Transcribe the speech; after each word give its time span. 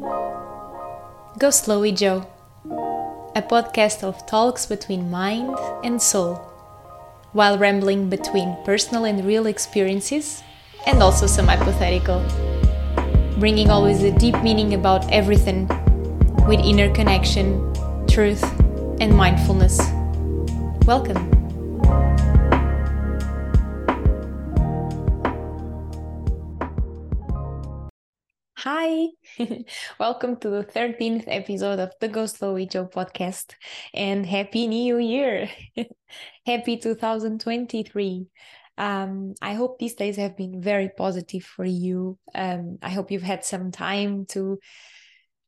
Go 0.00 1.50
Slow 1.50 1.82
with 1.82 1.98
Joe, 1.98 2.26
a 3.36 3.42
podcast 3.42 4.02
of 4.02 4.26
talks 4.26 4.66
between 4.66 5.08
mind 5.08 5.56
and 5.84 6.02
soul, 6.02 6.34
while 7.32 7.58
rambling 7.58 8.10
between 8.10 8.56
personal 8.64 9.04
and 9.04 9.24
real 9.24 9.46
experiences 9.46 10.42
and 10.86 11.00
also 11.00 11.28
some 11.28 11.46
hypothetical, 11.46 12.24
bringing 13.38 13.70
always 13.70 14.02
a 14.02 14.10
deep 14.18 14.40
meaning 14.42 14.74
about 14.74 15.08
everything 15.12 15.68
with 16.48 16.58
inner 16.58 16.92
connection, 16.92 17.72
truth, 18.08 18.42
and 19.00 19.14
mindfulness. 19.14 19.78
Welcome. 20.86 21.33
Hi, 28.64 29.08
welcome 30.00 30.36
to 30.36 30.48
the 30.48 30.64
13th 30.64 31.24
episode 31.26 31.80
of 31.80 31.92
the 32.00 32.08
Go 32.08 32.24
Slow 32.24 32.54
with 32.54 32.70
Joe 32.70 32.86
podcast 32.86 33.52
and 33.92 34.24
Happy 34.24 34.66
New 34.68 34.96
Year! 34.96 35.50
Happy 36.46 36.78
2023. 36.78 38.26
Um, 38.78 39.34
I 39.42 39.52
hope 39.52 39.78
these 39.78 39.96
days 39.96 40.16
have 40.16 40.38
been 40.38 40.62
very 40.62 40.88
positive 40.96 41.44
for 41.44 41.66
you. 41.66 42.16
Um, 42.34 42.78
I 42.80 42.88
hope 42.88 43.10
you've 43.10 43.20
had 43.20 43.44
some 43.44 43.70
time 43.70 44.24
to 44.30 44.58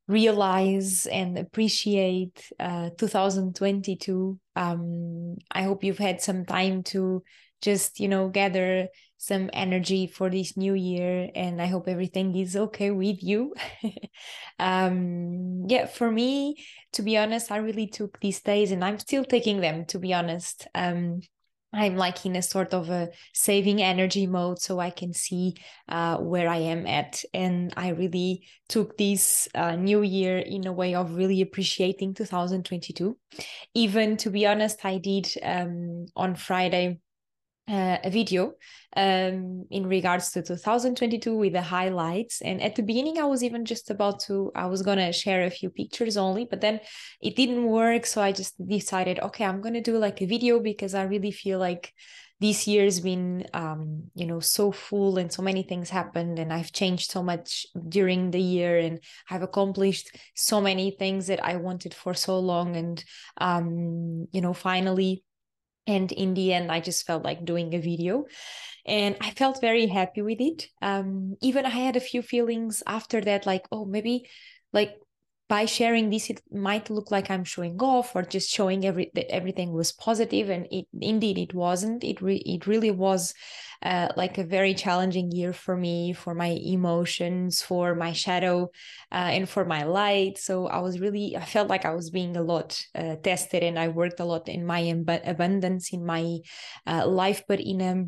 realize 0.07 1.07
and 1.07 1.39
appreciate 1.39 2.51
uh, 2.59 2.91
2022. 2.99 4.39
Um, 4.55 5.37
I 5.49 5.63
hope 5.63 5.83
you've 5.83 5.97
had 5.97 6.21
some 6.21 6.45
time 6.45 6.83
to 6.93 7.23
just, 7.63 7.99
you 7.99 8.09
know, 8.09 8.29
gather 8.29 8.89
some 9.27 9.49
energy 9.53 10.07
for 10.07 10.29
this 10.29 10.55
new 10.55 10.73
year 10.73 11.29
and 11.35 11.61
i 11.61 11.65
hope 11.65 11.87
everything 11.87 12.35
is 12.35 12.55
okay 12.55 12.91
with 12.91 13.21
you 13.21 13.53
um 14.59 15.65
yeah 15.67 15.85
for 15.85 16.09
me 16.09 16.55
to 16.93 17.01
be 17.01 17.17
honest 17.17 17.51
i 17.51 17.57
really 17.57 17.87
took 17.87 18.19
these 18.21 18.41
days 18.41 18.71
and 18.71 18.83
i'm 18.83 18.99
still 18.99 19.25
taking 19.25 19.59
them 19.59 19.85
to 19.85 19.99
be 19.99 20.13
honest 20.13 20.67
um 20.75 21.19
I'm 21.73 21.97
like 21.97 22.25
in 22.25 22.35
a 22.35 22.41
sort 22.41 22.73
of 22.73 22.89
a 22.89 23.09
saving 23.33 23.81
energy 23.81 24.25
mode 24.25 24.59
so 24.59 24.79
I 24.79 24.89
can 24.89 25.13
see 25.13 25.55
uh, 25.89 26.17
where 26.17 26.47
I 26.47 26.57
am 26.57 26.87
at. 26.87 27.23
And 27.33 27.73
I 27.75 27.89
really 27.89 28.47
took 28.69 28.97
this 28.97 29.47
uh, 29.53 29.75
new 29.75 30.01
year 30.01 30.37
in 30.37 30.65
a 30.65 30.71
way 30.71 30.95
of 30.95 31.15
really 31.15 31.41
appreciating 31.41 32.13
2022. 32.13 33.17
Even 33.73 34.17
to 34.17 34.29
be 34.29 34.47
honest, 34.47 34.85
I 34.85 34.97
did 34.97 35.29
um, 35.43 36.05
on 36.15 36.35
Friday 36.35 36.99
uh, 37.67 37.97
a 38.03 38.09
video 38.09 38.53
um, 38.95 39.65
in 39.69 39.87
regards 39.87 40.31
to 40.31 40.41
2022 40.41 41.35
with 41.35 41.53
the 41.53 41.61
highlights. 41.61 42.41
And 42.41 42.61
at 42.61 42.75
the 42.75 42.83
beginning, 42.83 43.19
I 43.19 43.25
was 43.25 43.43
even 43.43 43.65
just 43.65 43.89
about 43.89 44.21
to, 44.21 44.51
I 44.55 44.67
was 44.67 44.81
going 44.81 44.99
to 44.99 45.11
share 45.11 45.43
a 45.43 45.49
few 45.49 45.69
pictures 45.69 46.17
only, 46.17 46.45
but 46.45 46.61
then 46.61 46.79
it 47.21 47.35
didn't 47.35 47.65
work. 47.65 48.05
So 48.05 48.21
I 48.21 48.31
just 48.31 48.55
decided, 48.65 49.19
okay, 49.19 49.43
I'm 49.43 49.61
going 49.61 49.73
to 49.73 49.81
do 49.81 49.97
like 49.97 50.21
a 50.21 50.25
video 50.25 50.59
because 50.59 50.93
I 50.93 51.03
really 51.03 51.31
feel 51.31 51.59
like 51.59 51.93
this 52.39 52.67
year's 52.67 52.99
been 52.99 53.47
um, 53.53 54.03
you 54.13 54.25
know 54.25 54.39
so 54.39 54.71
full 54.71 55.17
and 55.17 55.31
so 55.31 55.41
many 55.41 55.63
things 55.63 55.89
happened 55.89 56.37
and 56.37 56.53
i've 56.53 56.71
changed 56.71 57.09
so 57.09 57.23
much 57.23 57.65
during 57.89 58.31
the 58.31 58.39
year 58.39 58.77
and 58.77 58.99
i've 59.29 59.41
accomplished 59.41 60.15
so 60.35 60.61
many 60.61 60.91
things 60.91 61.27
that 61.27 61.43
i 61.43 61.55
wanted 61.55 61.93
for 61.93 62.13
so 62.13 62.39
long 62.39 62.75
and 62.75 63.03
um, 63.37 64.27
you 64.31 64.41
know 64.41 64.53
finally 64.53 65.23
and 65.87 66.11
in 66.11 66.33
the 66.33 66.53
end 66.53 66.71
i 66.71 66.79
just 66.79 67.05
felt 67.05 67.23
like 67.23 67.45
doing 67.45 67.73
a 67.73 67.79
video 67.79 68.25
and 68.85 69.15
i 69.21 69.31
felt 69.31 69.61
very 69.61 69.87
happy 69.87 70.21
with 70.21 70.39
it. 70.39 70.67
Um, 70.81 71.35
even 71.41 71.65
i 71.65 71.69
had 71.69 71.95
a 71.95 72.01
few 72.01 72.21
feelings 72.21 72.83
after 72.85 73.21
that 73.21 73.45
like 73.45 73.65
oh 73.71 73.85
maybe 73.85 74.27
like 74.73 74.99
by 75.49 75.65
sharing 75.65 76.09
this 76.09 76.29
it 76.29 76.41
might 76.51 76.89
look 76.89 77.09
like 77.09 77.29
i'm 77.31 77.43
showing 77.43 77.79
off 77.81 78.15
or 78.15 78.21
just 78.21 78.49
showing 78.49 78.85
every 78.85 79.11
that 79.13 79.31
everything 79.31 79.71
was 79.71 79.91
positive 79.91 80.49
and 80.49 80.67
it 80.71 80.85
indeed 81.01 81.37
it 81.37 81.53
wasn't. 81.53 82.03
It 82.03 82.21
re- 82.21 82.43
it 82.45 82.67
really 82.67 82.91
was 82.91 83.33
uh, 83.83 84.09
like 84.17 84.37
a 84.37 84.43
very 84.43 84.73
challenging 84.73 85.31
year 85.31 85.53
for 85.53 85.77
me 85.77 86.13
for 86.13 86.33
my 86.33 86.47
emotions 86.47 87.61
for 87.61 87.95
my 87.95 88.11
shadow 88.11 88.63
uh, 89.11 89.29
and 89.37 89.47
for 89.47 89.65
my 89.65 89.83
light. 89.83 90.37
So 90.37 90.67
i 90.67 90.79
was 90.79 90.99
really 90.99 91.35
i 91.37 91.45
felt 91.45 91.67
like 91.69 91.85
i 91.85 91.93
was 91.93 92.09
being 92.09 92.35
a 92.35 92.41
lot 92.41 92.81
uh, 92.95 93.15
tested 93.17 93.63
and 93.63 93.77
i 93.79 93.87
worked 93.87 94.19
a 94.19 94.25
lot 94.25 94.49
in 94.49 94.65
my 94.65 94.89
ab- 94.89 95.21
abundance 95.25 95.93
in 95.93 96.05
my 96.05 96.39
uh, 96.85 97.07
life 97.07 97.43
but 97.47 97.59
in 97.59 97.81
a 97.81 98.05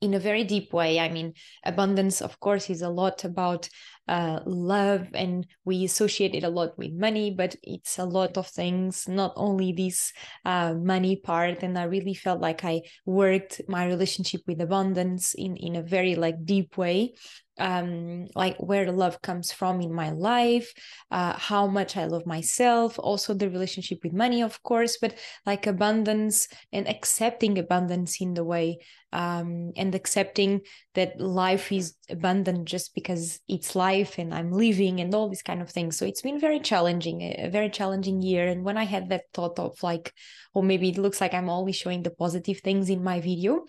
in 0.00 0.14
a 0.14 0.18
very 0.18 0.44
deep 0.44 0.72
way. 0.72 1.00
I 1.00 1.08
mean, 1.08 1.34
abundance, 1.64 2.20
of 2.20 2.38
course, 2.40 2.70
is 2.70 2.82
a 2.82 2.88
lot 2.88 3.24
about 3.24 3.68
uh, 4.06 4.40
love, 4.46 5.08
and 5.12 5.46
we 5.64 5.84
associate 5.84 6.34
it 6.34 6.44
a 6.44 6.48
lot 6.48 6.78
with 6.78 6.92
money, 6.92 7.30
but 7.30 7.56
it's 7.62 7.98
a 7.98 8.04
lot 8.04 8.38
of 8.38 8.46
things, 8.46 9.06
not 9.06 9.32
only 9.36 9.72
this 9.72 10.12
uh, 10.44 10.74
money 10.74 11.16
part. 11.16 11.62
And 11.62 11.78
I 11.78 11.84
really 11.84 12.14
felt 12.14 12.40
like 12.40 12.64
I 12.64 12.82
worked 13.04 13.60
my 13.68 13.86
relationship 13.86 14.42
with 14.46 14.60
abundance 14.60 15.34
in, 15.34 15.56
in 15.56 15.76
a 15.76 15.82
very 15.82 16.14
like 16.14 16.44
deep 16.44 16.78
way 16.78 17.14
um, 17.58 18.28
like 18.34 18.56
where 18.58 18.90
love 18.92 19.20
comes 19.20 19.52
from 19.52 19.80
in 19.80 19.92
my 19.92 20.10
life, 20.10 20.72
uh, 21.10 21.36
how 21.36 21.66
much 21.66 21.96
I 21.96 22.04
love 22.04 22.26
myself, 22.26 22.98
also 22.98 23.34
the 23.34 23.50
relationship 23.50 23.98
with 24.02 24.12
money, 24.12 24.42
of 24.42 24.62
course, 24.62 24.98
but 25.00 25.14
like 25.44 25.66
abundance 25.66 26.48
and 26.72 26.88
accepting 26.88 27.58
abundance 27.58 28.20
in 28.20 28.34
the 28.34 28.44
way 28.44 28.78
um, 29.12 29.72
and 29.76 29.94
accepting 29.94 30.60
that 30.94 31.20
life 31.20 31.72
is 31.72 31.94
abundant 32.10 32.66
just 32.66 32.94
because 32.94 33.40
it's 33.48 33.74
life 33.74 34.18
and 34.18 34.34
I'm 34.34 34.52
living 34.52 35.00
and 35.00 35.14
all 35.14 35.28
these 35.28 35.42
kind 35.42 35.62
of 35.62 35.70
things. 35.70 35.96
So 35.96 36.04
it's 36.04 36.22
been 36.22 36.38
very 36.38 36.60
challenging, 36.60 37.22
a 37.22 37.48
very 37.48 37.70
challenging 37.70 38.20
year. 38.20 38.46
And 38.48 38.64
when 38.64 38.76
I 38.76 38.84
had 38.84 39.08
that 39.08 39.24
thought 39.32 39.58
of 39.58 39.82
like, 39.82 40.12
or 40.54 40.62
maybe 40.62 40.90
it 40.90 40.98
looks 40.98 41.20
like 41.20 41.34
I'm 41.34 41.48
always 41.48 41.76
showing 41.76 42.02
the 42.02 42.10
positive 42.10 42.60
things 42.60 42.90
in 42.90 43.02
my 43.02 43.20
video, 43.20 43.64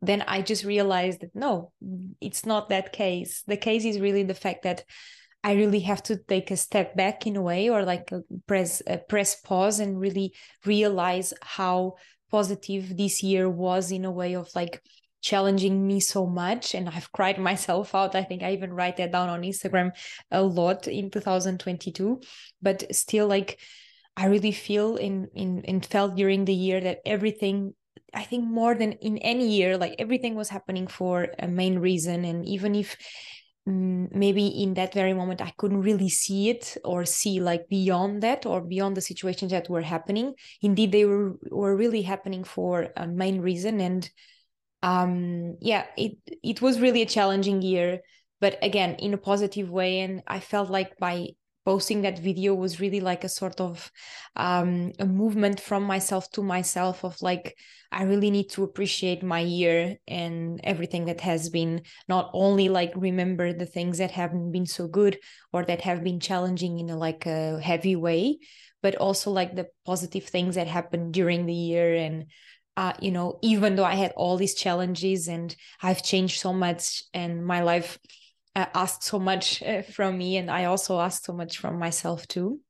then 0.00 0.22
I 0.28 0.42
just 0.42 0.64
realized 0.64 1.20
that 1.20 1.34
no, 1.34 1.72
it's 2.20 2.44
not 2.44 2.68
that 2.68 2.92
case. 2.92 3.42
The 3.46 3.56
case 3.56 3.84
is 3.84 4.00
really 4.00 4.24
the 4.24 4.34
fact 4.34 4.64
that 4.64 4.84
I 5.44 5.54
really 5.54 5.80
have 5.80 6.04
to 6.04 6.16
take 6.16 6.52
a 6.52 6.56
step 6.56 6.94
back 6.96 7.26
in 7.26 7.34
a 7.34 7.42
way, 7.42 7.68
or 7.68 7.84
like 7.84 8.12
press 8.46 8.80
press 9.08 9.40
pause 9.40 9.80
and 9.80 9.98
really 9.98 10.34
realize 10.64 11.34
how 11.42 11.94
positive 12.32 12.96
this 12.96 13.22
year 13.22 13.48
was 13.48 13.92
in 13.92 14.04
a 14.04 14.10
way 14.10 14.34
of 14.34 14.48
like 14.54 14.82
challenging 15.20 15.86
me 15.86 16.00
so 16.00 16.26
much 16.26 16.74
and 16.74 16.88
i've 16.88 17.12
cried 17.12 17.38
myself 17.50 17.94
out. 17.94 18.16
I 18.16 18.24
think 18.24 18.42
i 18.42 18.52
even 18.52 18.72
write 18.72 18.96
that 18.96 19.12
down 19.12 19.28
on 19.28 19.42
instagram 19.42 19.92
a 20.32 20.42
lot 20.42 20.88
in 20.88 21.10
2022 21.10 22.20
but 22.60 22.84
still 22.94 23.28
like 23.28 23.60
I 24.16 24.26
really 24.26 24.52
feel 24.52 24.96
in 24.96 25.28
in 25.34 25.64
and 25.66 25.84
felt 25.84 26.16
during 26.16 26.44
the 26.44 26.54
year 26.54 26.80
that 26.80 27.00
everything 27.06 27.74
I 28.14 28.24
think 28.24 28.44
more 28.44 28.74
than 28.74 28.92
in 28.92 29.16
any 29.18 29.48
year 29.48 29.78
like 29.78 29.96
everything 29.98 30.34
was 30.34 30.50
happening 30.50 30.86
for 30.86 31.28
a 31.38 31.48
main 31.48 31.78
reason. 31.78 32.24
And 32.24 32.44
even 32.46 32.74
if 32.74 32.96
maybe 33.64 34.46
in 34.46 34.74
that 34.74 34.92
very 34.92 35.14
moment 35.14 35.40
I 35.40 35.52
couldn't 35.56 35.82
really 35.82 36.08
see 36.08 36.50
it 36.50 36.76
or 36.84 37.04
see 37.04 37.40
like 37.40 37.68
beyond 37.68 38.22
that 38.22 38.44
or 38.44 38.60
beyond 38.60 38.96
the 38.96 39.00
situations 39.00 39.52
that 39.52 39.68
were 39.68 39.82
happening. 39.82 40.34
Indeed 40.60 40.92
they 40.92 41.04
were 41.04 41.34
were 41.50 41.76
really 41.76 42.02
happening 42.02 42.44
for 42.44 42.88
a 42.96 43.06
main 43.06 43.40
reason 43.40 43.80
and 43.80 44.10
um 44.82 45.56
yeah 45.60 45.86
it 45.96 46.18
it 46.42 46.60
was 46.60 46.80
really 46.80 47.02
a 47.02 47.06
challenging 47.06 47.62
year 47.62 48.00
but 48.40 48.58
again 48.62 48.96
in 48.96 49.14
a 49.14 49.18
positive 49.18 49.70
way 49.70 50.00
and 50.00 50.22
I 50.26 50.40
felt 50.40 50.68
like 50.70 50.98
by 50.98 51.28
posting 51.64 52.02
that 52.02 52.18
video 52.18 52.54
was 52.54 52.80
really 52.80 53.00
like 53.00 53.24
a 53.24 53.28
sort 53.28 53.60
of 53.60 53.90
um, 54.36 54.92
a 54.98 55.06
movement 55.06 55.60
from 55.60 55.84
myself 55.84 56.30
to 56.32 56.42
myself 56.42 57.04
of 57.04 57.20
like 57.22 57.56
i 57.92 58.02
really 58.04 58.30
need 58.30 58.48
to 58.50 58.64
appreciate 58.64 59.22
my 59.22 59.40
year 59.40 59.96
and 60.08 60.60
everything 60.64 61.04
that 61.06 61.20
has 61.20 61.50
been. 61.50 61.82
Not 62.08 62.30
only 62.32 62.68
like 62.68 62.92
remember 62.96 63.52
the 63.52 63.66
things 63.66 63.98
that 63.98 64.10
haven't 64.10 64.50
been 64.52 64.66
so 64.66 64.88
good 64.88 65.18
or 65.52 65.64
that 65.64 65.82
have 65.82 66.02
been 66.02 66.18
challenging 66.20 66.78
in 66.78 66.90
a 66.90 66.96
like 66.96 67.26
a 67.26 67.60
heavy 67.60 67.96
way 67.96 68.38
but 68.82 68.96
also 68.96 69.30
like 69.30 69.54
the 69.54 69.68
positive 69.86 70.24
things 70.24 70.56
that 70.56 70.66
happened 70.66 71.14
during 71.14 71.46
the 71.46 71.54
year. 71.54 71.94
And 71.94 72.26
uh, 72.76 72.94
you 73.00 73.10
know 73.10 73.38
even 73.42 73.76
though 73.76 73.84
i 73.84 73.94
had 73.94 74.12
all 74.16 74.38
these 74.38 74.54
challenges 74.54 75.28
and 75.28 75.54
i've 75.82 76.02
changed 76.02 76.40
so 76.40 76.54
much 76.54 77.04
and 77.12 77.44
my 77.44 77.60
life 77.62 77.98
uh, 78.54 78.66
asked 78.74 79.02
so 79.02 79.18
much 79.18 79.62
uh, 79.62 79.82
from 79.82 80.18
me 80.18 80.36
and 80.36 80.50
i 80.50 80.64
also 80.64 81.00
asked 81.00 81.24
so 81.24 81.32
much 81.32 81.58
from 81.58 81.78
myself 81.78 82.26
too. 82.28 82.60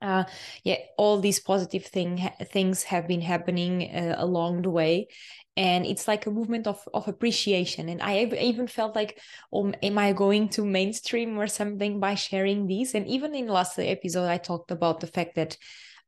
Uh, 0.00 0.22
yeah 0.62 0.76
all 0.96 1.18
these 1.18 1.40
positive 1.40 1.84
thing 1.84 2.30
things 2.52 2.84
have 2.84 3.08
been 3.08 3.20
happening 3.20 3.90
uh, 3.92 4.14
along 4.18 4.62
the 4.62 4.70
way. 4.70 5.08
And 5.56 5.84
it's 5.84 6.06
like 6.06 6.26
a 6.26 6.30
movement 6.30 6.68
of, 6.68 6.80
of 6.94 7.08
appreciation. 7.08 7.88
And 7.88 8.00
i 8.00 8.22
even 8.22 8.68
felt 8.68 8.94
like 8.94 9.18
oh, 9.52 9.72
am 9.82 9.98
i 9.98 10.12
going 10.12 10.50
to 10.50 10.64
mainstream 10.64 11.36
or 11.36 11.48
something 11.48 11.98
by 11.98 12.14
sharing 12.14 12.68
these? 12.68 12.94
And 12.94 13.08
even 13.08 13.34
in 13.34 13.48
last 13.48 13.76
episode 13.78 14.28
i 14.28 14.38
talked 14.38 14.70
about 14.70 15.00
the 15.00 15.08
fact 15.08 15.34
that 15.34 15.56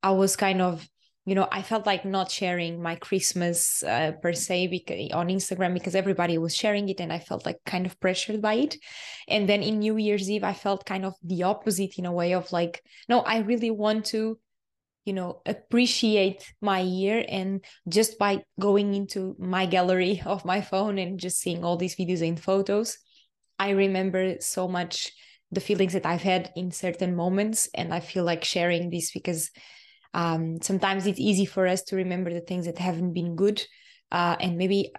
i 0.05 0.11
was 0.13 0.37
kind 0.37 0.63
of 0.63 0.89
you 1.27 1.35
know 1.35 1.47
i 1.53 1.63
felt 1.63 1.87
like 1.87 2.05
not 2.05 2.31
sharing 2.31 2.83
my 2.83 2.95
christmas 2.97 3.83
uh, 3.83 4.13
per 4.23 4.33
se 4.33 4.67
because, 4.69 5.11
on 5.13 5.29
instagram 5.29 5.75
because 5.75 5.95
everybody 5.95 6.39
was 6.39 6.55
sharing 6.55 6.89
it 6.89 7.01
and 7.01 7.13
i 7.13 7.19
felt 7.19 7.45
like 7.45 7.59
kind 7.67 7.87
of 7.87 7.99
pressured 8.01 8.41
by 8.41 8.55
it. 8.55 8.77
And 9.29 9.49
then 9.49 9.63
in 9.63 9.79
new 9.79 9.97
year's 9.97 10.31
eve 10.31 10.45
i 10.45 10.53
felt 10.53 10.87
kind 10.87 11.05
of 11.05 11.15
the 11.23 11.43
opposite 11.43 11.99
in 11.99 12.07
a 12.07 12.13
way 12.13 12.35
of 12.35 12.51
like 12.53 12.83
no 13.09 13.21
i 13.21 13.39
really 13.39 13.71
want 13.71 14.07
to 14.07 14.39
you 15.05 15.13
know 15.13 15.43
appreciate 15.47 16.53
my 16.61 16.81
year 16.81 17.25
and 17.29 17.65
just 17.89 18.19
by 18.19 18.43
going 18.59 18.95
into 18.95 19.35
my 19.39 19.67
gallery 19.67 20.23
of 20.27 20.45
my 20.45 20.61
phone 20.61 20.99
and 20.99 21.21
just 21.21 21.39
seeing 21.41 21.65
all 21.65 21.77
these 21.77 21.97
videos 21.97 22.27
and 22.27 22.41
photos 22.41 22.99
i 23.59 23.71
remember 23.71 24.37
so 24.41 24.69
much 24.69 25.13
the 25.53 25.61
feelings 25.61 25.95
that 25.95 26.07
i've 26.07 26.23
had 26.23 26.51
in 26.55 26.71
certain 26.71 27.17
moments 27.17 27.69
and 27.75 27.95
i 27.95 28.01
feel 28.01 28.25
like 28.25 28.45
sharing 28.45 28.91
this 28.91 29.11
because 29.11 29.51
um, 30.15 30.61
sometimes 30.63 31.07
it's 31.07 31.21
easy 31.21 31.45
for 31.45 31.67
us 31.67 31.83
to 31.83 31.97
remember 31.97 32.33
the 32.33 32.41
things 32.41 32.67
that 32.67 32.79
haven't 32.79 33.13
been 33.13 33.37
good 33.37 33.63
uh, 34.13 34.37
and 34.41 34.59
maybe 34.59 34.93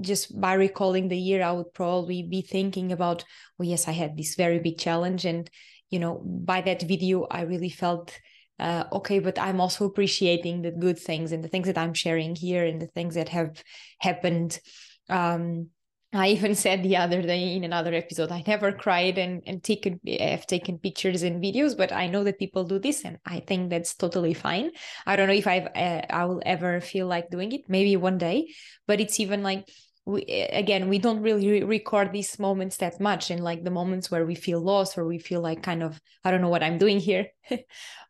just 0.00 0.40
by 0.40 0.54
recalling 0.54 1.08
the 1.08 1.18
year 1.18 1.42
i 1.42 1.52
would 1.52 1.72
probably 1.74 2.22
be 2.22 2.42
thinking 2.42 2.92
about 2.92 3.24
oh 3.60 3.64
yes 3.64 3.88
i 3.88 3.92
had 3.92 4.16
this 4.16 4.34
very 4.36 4.58
big 4.58 4.78
challenge 4.78 5.24
and 5.24 5.50
you 5.90 5.98
know 5.98 6.22
by 6.24 6.60
that 6.60 6.82
video 6.82 7.26
i 7.30 7.42
really 7.42 7.70
felt 7.70 8.18
uh, 8.58 8.84
okay, 8.92 9.18
but 9.18 9.38
I'm 9.38 9.60
also 9.60 9.84
appreciating 9.84 10.62
the 10.62 10.70
good 10.70 10.98
things 10.98 11.32
and 11.32 11.42
the 11.42 11.48
things 11.48 11.66
that 11.66 11.78
I'm 11.78 11.94
sharing 11.94 12.36
here 12.36 12.64
and 12.64 12.80
the 12.80 12.86
things 12.86 13.16
that 13.16 13.28
have 13.30 13.62
happened. 13.98 14.60
Um, 15.08 15.70
I 16.14 16.28
even 16.28 16.54
said 16.54 16.82
the 16.82 16.96
other 16.96 17.22
day 17.22 17.54
in 17.54 17.64
another 17.64 17.92
episode, 17.92 18.30
I 18.30 18.44
never 18.46 18.72
cried 18.72 19.18
and, 19.18 19.42
and 19.46 19.62
taken 19.62 20.00
have 20.20 20.46
taken 20.46 20.78
pictures 20.78 21.22
and 21.22 21.42
videos, 21.42 21.76
but 21.76 21.92
I 21.92 22.06
know 22.06 22.24
that 22.24 22.38
people 22.38 22.64
do 22.64 22.78
this, 22.78 23.04
and 23.04 23.18
I 23.26 23.40
think 23.40 23.70
that's 23.70 23.94
totally 23.94 24.34
fine. 24.34 24.70
I 25.06 25.16
don't 25.16 25.28
know 25.28 25.34
if 25.34 25.46
I've 25.46 25.66
uh, 25.66 26.02
I 26.08 26.24
will 26.26 26.42
ever 26.46 26.80
feel 26.80 27.06
like 27.06 27.30
doing 27.30 27.52
it, 27.52 27.62
maybe 27.68 27.96
one 27.96 28.18
day, 28.18 28.48
but 28.86 29.00
it's 29.00 29.18
even 29.18 29.42
like 29.42 29.68
we 30.06 30.22
again 30.52 30.88
we 30.88 30.98
don't 30.98 31.22
really 31.22 31.48
re- 31.48 31.62
record 31.62 32.12
these 32.12 32.38
moments 32.38 32.76
that 32.76 33.00
much 33.00 33.30
and 33.30 33.42
like 33.42 33.64
the 33.64 33.70
moments 33.70 34.10
where 34.10 34.26
we 34.26 34.34
feel 34.34 34.60
lost 34.60 34.98
or 34.98 35.06
we 35.06 35.18
feel 35.18 35.40
like 35.40 35.62
kind 35.62 35.82
of 35.82 35.98
i 36.24 36.30
don't 36.30 36.42
know 36.42 36.50
what 36.50 36.62
i'm 36.62 36.76
doing 36.76 37.00
here 37.00 37.28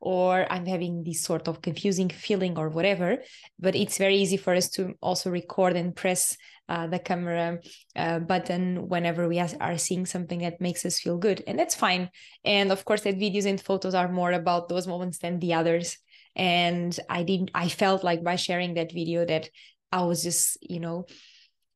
or 0.01 0.51
i'm 0.53 0.67
having 0.67 1.05
this 1.05 1.23
sort 1.23 1.47
of 1.47 1.63
confusing 1.63 2.09
feeling 2.09 2.59
or 2.59 2.69
whatever. 2.69 3.19
But 3.59 3.75
it's 3.77 3.99
very 3.99 4.17
easy 4.17 4.37
for 4.37 4.55
us 4.55 4.69
to 4.71 4.95
also 5.01 5.31
record 5.31 5.77
and 5.77 5.95
press 5.95 6.37
uh, 6.69 6.87
the 6.87 6.99
camera 6.99 7.59
uh, 7.95 8.19
button 8.21 8.89
whenever 8.89 9.29
we 9.29 9.39
are 9.39 9.79
seeing 9.79 10.07
something 10.07 10.41
that 10.41 10.61
makes 10.61 10.85
us 10.85 10.99
feel 10.99 11.19
good 11.19 11.45
and 11.47 11.59
that's 11.59 11.75
fine. 11.75 12.11
And 12.45 12.73
of 12.73 12.85
course 12.85 13.03
that 13.03 13.19
videos 13.19 13.47
and 13.47 13.61
photos 13.61 13.95
are 13.95 14.11
more 14.11 14.33
about 14.33 14.69
those 14.69 14.87
moments 14.87 15.19
than 15.19 15.39
the 15.39 15.55
others. 15.55 15.99
And 16.35 16.99
i 17.09 17.23
didn't 17.23 17.53
i 17.55 17.69
felt 17.69 18.03
like 18.03 18.25
by 18.25 18.35
sharing 18.35 18.75
that 18.75 18.91
video 18.93 19.25
that 19.25 19.51
i 19.93 20.03
was 20.03 20.25
just 20.25 20.59
you 20.61 20.81
know 20.81 21.07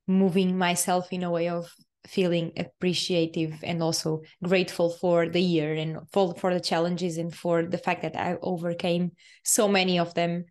moving 0.08 0.58
myself 0.58 1.12
in 1.12 1.22
a 1.22 1.30
way 1.30 1.48
of 1.48 1.70
feeling 2.06 2.52
appreciative 2.56 3.54
and 3.62 3.82
also 3.82 4.22
grateful 4.42 4.90
for 4.90 5.28
the 5.28 5.42
year 5.42 5.74
and 5.74 5.98
for, 6.10 6.34
for 6.34 6.54
the 6.54 6.60
challenges 6.60 7.18
and 7.18 7.34
for 7.34 7.64
the 7.64 7.76
fact 7.76 8.02
that 8.02 8.16
I 8.16 8.36
overcame 8.40 9.12
so 9.44 9.68
many 9.68 9.98
of 9.98 10.14
them. 10.14 10.46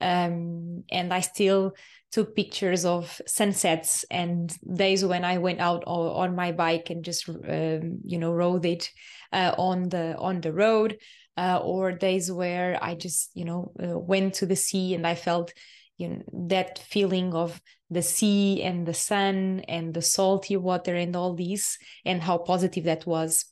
Um, 0.00 0.84
and 0.90 1.12
I 1.12 1.20
still 1.20 1.74
took 2.10 2.34
pictures 2.34 2.84
of 2.84 3.20
sunsets 3.26 4.04
and 4.10 4.52
days 4.74 5.04
when 5.04 5.24
I 5.24 5.38
went 5.38 5.60
out 5.60 5.84
on 5.86 6.34
my 6.34 6.52
bike 6.52 6.90
and 6.90 7.04
just 7.04 7.28
um, 7.28 8.00
you 8.04 8.18
know 8.18 8.32
rode 8.32 8.66
it 8.66 8.90
uh, 9.32 9.54
on 9.56 9.88
the 9.88 10.16
on 10.18 10.40
the 10.40 10.52
road, 10.52 10.98
uh, 11.36 11.60
or 11.62 11.92
days 11.92 12.32
where 12.32 12.78
I 12.82 12.96
just 12.96 13.30
you 13.34 13.44
know 13.44 13.72
uh, 13.82 13.98
went 13.98 14.34
to 14.34 14.46
the 14.46 14.56
sea 14.56 14.94
and 14.94 15.06
I 15.06 15.14
felt 15.14 15.52
you 16.02 16.08
know, 16.08 16.22
that 16.48 16.78
feeling 16.78 17.34
of 17.34 17.60
the 17.90 18.02
sea 18.02 18.62
and 18.62 18.86
the 18.86 18.94
sun 18.94 19.60
and 19.68 19.94
the 19.94 20.02
salty 20.02 20.56
water 20.56 20.94
and 20.94 21.14
all 21.14 21.34
these 21.34 21.78
and 22.04 22.22
how 22.22 22.38
positive 22.38 22.84
that 22.84 23.06
was. 23.06 23.46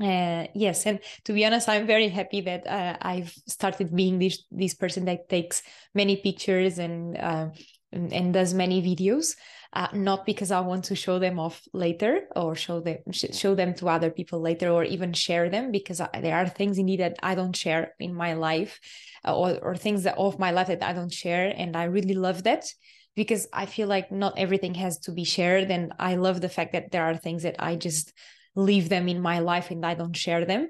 Uh, 0.00 0.46
yes 0.54 0.86
and 0.86 1.00
to 1.24 1.32
be 1.32 1.44
honest 1.44 1.68
i'm 1.68 1.84
very 1.84 2.06
happy 2.06 2.40
that 2.40 2.64
uh, 2.68 2.96
i've 3.02 3.32
started 3.48 3.92
being 3.96 4.20
this 4.20 4.44
this 4.52 4.72
person 4.72 5.06
that 5.06 5.28
takes 5.28 5.60
many 5.92 6.14
pictures 6.14 6.78
and 6.78 7.18
uh, 7.18 7.48
and, 7.90 8.12
and, 8.12 8.32
does 8.32 8.54
many 8.54 8.80
videos 8.80 9.34
uh, 9.80 9.88
not 9.94 10.26
because 10.26 10.50
i 10.50 10.60
want 10.60 10.84
to 10.84 10.96
show 11.04 11.18
them 11.18 11.38
off 11.38 11.56
later 11.72 12.12
or 12.36 12.54
show 12.56 12.78
them 12.80 12.98
show 13.12 13.54
them 13.54 13.72
to 13.74 13.88
other 13.88 14.10
people 14.10 14.40
later 14.40 14.68
or 14.76 14.82
even 14.84 15.12
share 15.12 15.48
them 15.48 15.70
because 15.70 16.00
I, 16.00 16.08
there 16.20 16.36
are 16.36 16.48
things 16.48 16.78
indeed 16.78 17.00
that 17.00 17.16
i 17.22 17.34
don't 17.34 17.56
share 17.64 17.94
in 17.98 18.12
my 18.24 18.32
life 18.34 18.80
uh, 19.26 19.34
or, 19.40 19.50
or 19.62 19.76
things 19.76 20.02
that 20.02 20.18
of 20.18 20.38
my 20.38 20.50
life 20.50 20.68
that 20.72 20.82
i 20.82 20.92
don't 20.92 21.12
share 21.12 21.46
and 21.56 21.76
i 21.76 21.84
really 21.84 22.14
love 22.14 22.42
that 22.42 22.64
because 23.18 23.48
I 23.52 23.66
feel 23.66 23.88
like 23.88 24.12
not 24.12 24.38
everything 24.38 24.74
has 24.74 24.96
to 25.00 25.10
be 25.10 25.24
shared. 25.24 25.72
And 25.72 25.92
I 25.98 26.14
love 26.14 26.40
the 26.40 26.48
fact 26.48 26.72
that 26.74 26.92
there 26.92 27.04
are 27.04 27.16
things 27.16 27.42
that 27.42 27.56
I 27.58 27.74
just 27.74 28.12
leave 28.54 28.88
them 28.88 29.08
in 29.08 29.20
my 29.20 29.40
life 29.40 29.72
and 29.72 29.84
I 29.84 29.94
don't 29.94 30.16
share 30.16 30.44
them. 30.44 30.68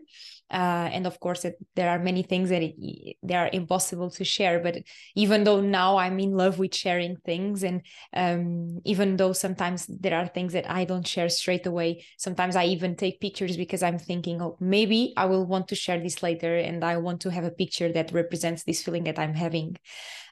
Uh, 0.50 0.88
and 0.92 1.06
of 1.06 1.20
course, 1.20 1.44
it, 1.44 1.56
there 1.76 1.90
are 1.90 1.98
many 1.98 2.22
things 2.22 2.48
that 2.48 2.62
it, 2.62 3.16
they 3.22 3.34
are 3.34 3.50
impossible 3.52 4.10
to 4.10 4.24
share. 4.24 4.60
But 4.60 4.78
even 5.14 5.44
though 5.44 5.60
now 5.60 5.98
I'm 5.98 6.18
in 6.20 6.32
love 6.32 6.58
with 6.58 6.74
sharing 6.74 7.16
things, 7.16 7.62
and 7.62 7.82
um, 8.14 8.80
even 8.84 9.16
though 9.16 9.32
sometimes 9.32 9.86
there 9.86 10.18
are 10.18 10.26
things 10.26 10.52
that 10.54 10.70
I 10.70 10.84
don't 10.84 11.06
share 11.06 11.28
straight 11.28 11.66
away, 11.66 12.04
sometimes 12.16 12.56
I 12.56 12.64
even 12.66 12.96
take 12.96 13.20
pictures 13.20 13.56
because 13.56 13.82
I'm 13.82 13.98
thinking, 13.98 14.40
oh, 14.40 14.56
maybe 14.60 15.12
I 15.16 15.26
will 15.26 15.46
want 15.46 15.68
to 15.68 15.74
share 15.74 16.00
this 16.00 16.22
later, 16.22 16.56
and 16.56 16.84
I 16.84 16.96
want 16.96 17.20
to 17.22 17.30
have 17.30 17.44
a 17.44 17.50
picture 17.50 17.92
that 17.92 18.12
represents 18.12 18.64
this 18.64 18.82
feeling 18.82 19.04
that 19.04 19.18
I'm 19.18 19.34
having. 19.34 19.76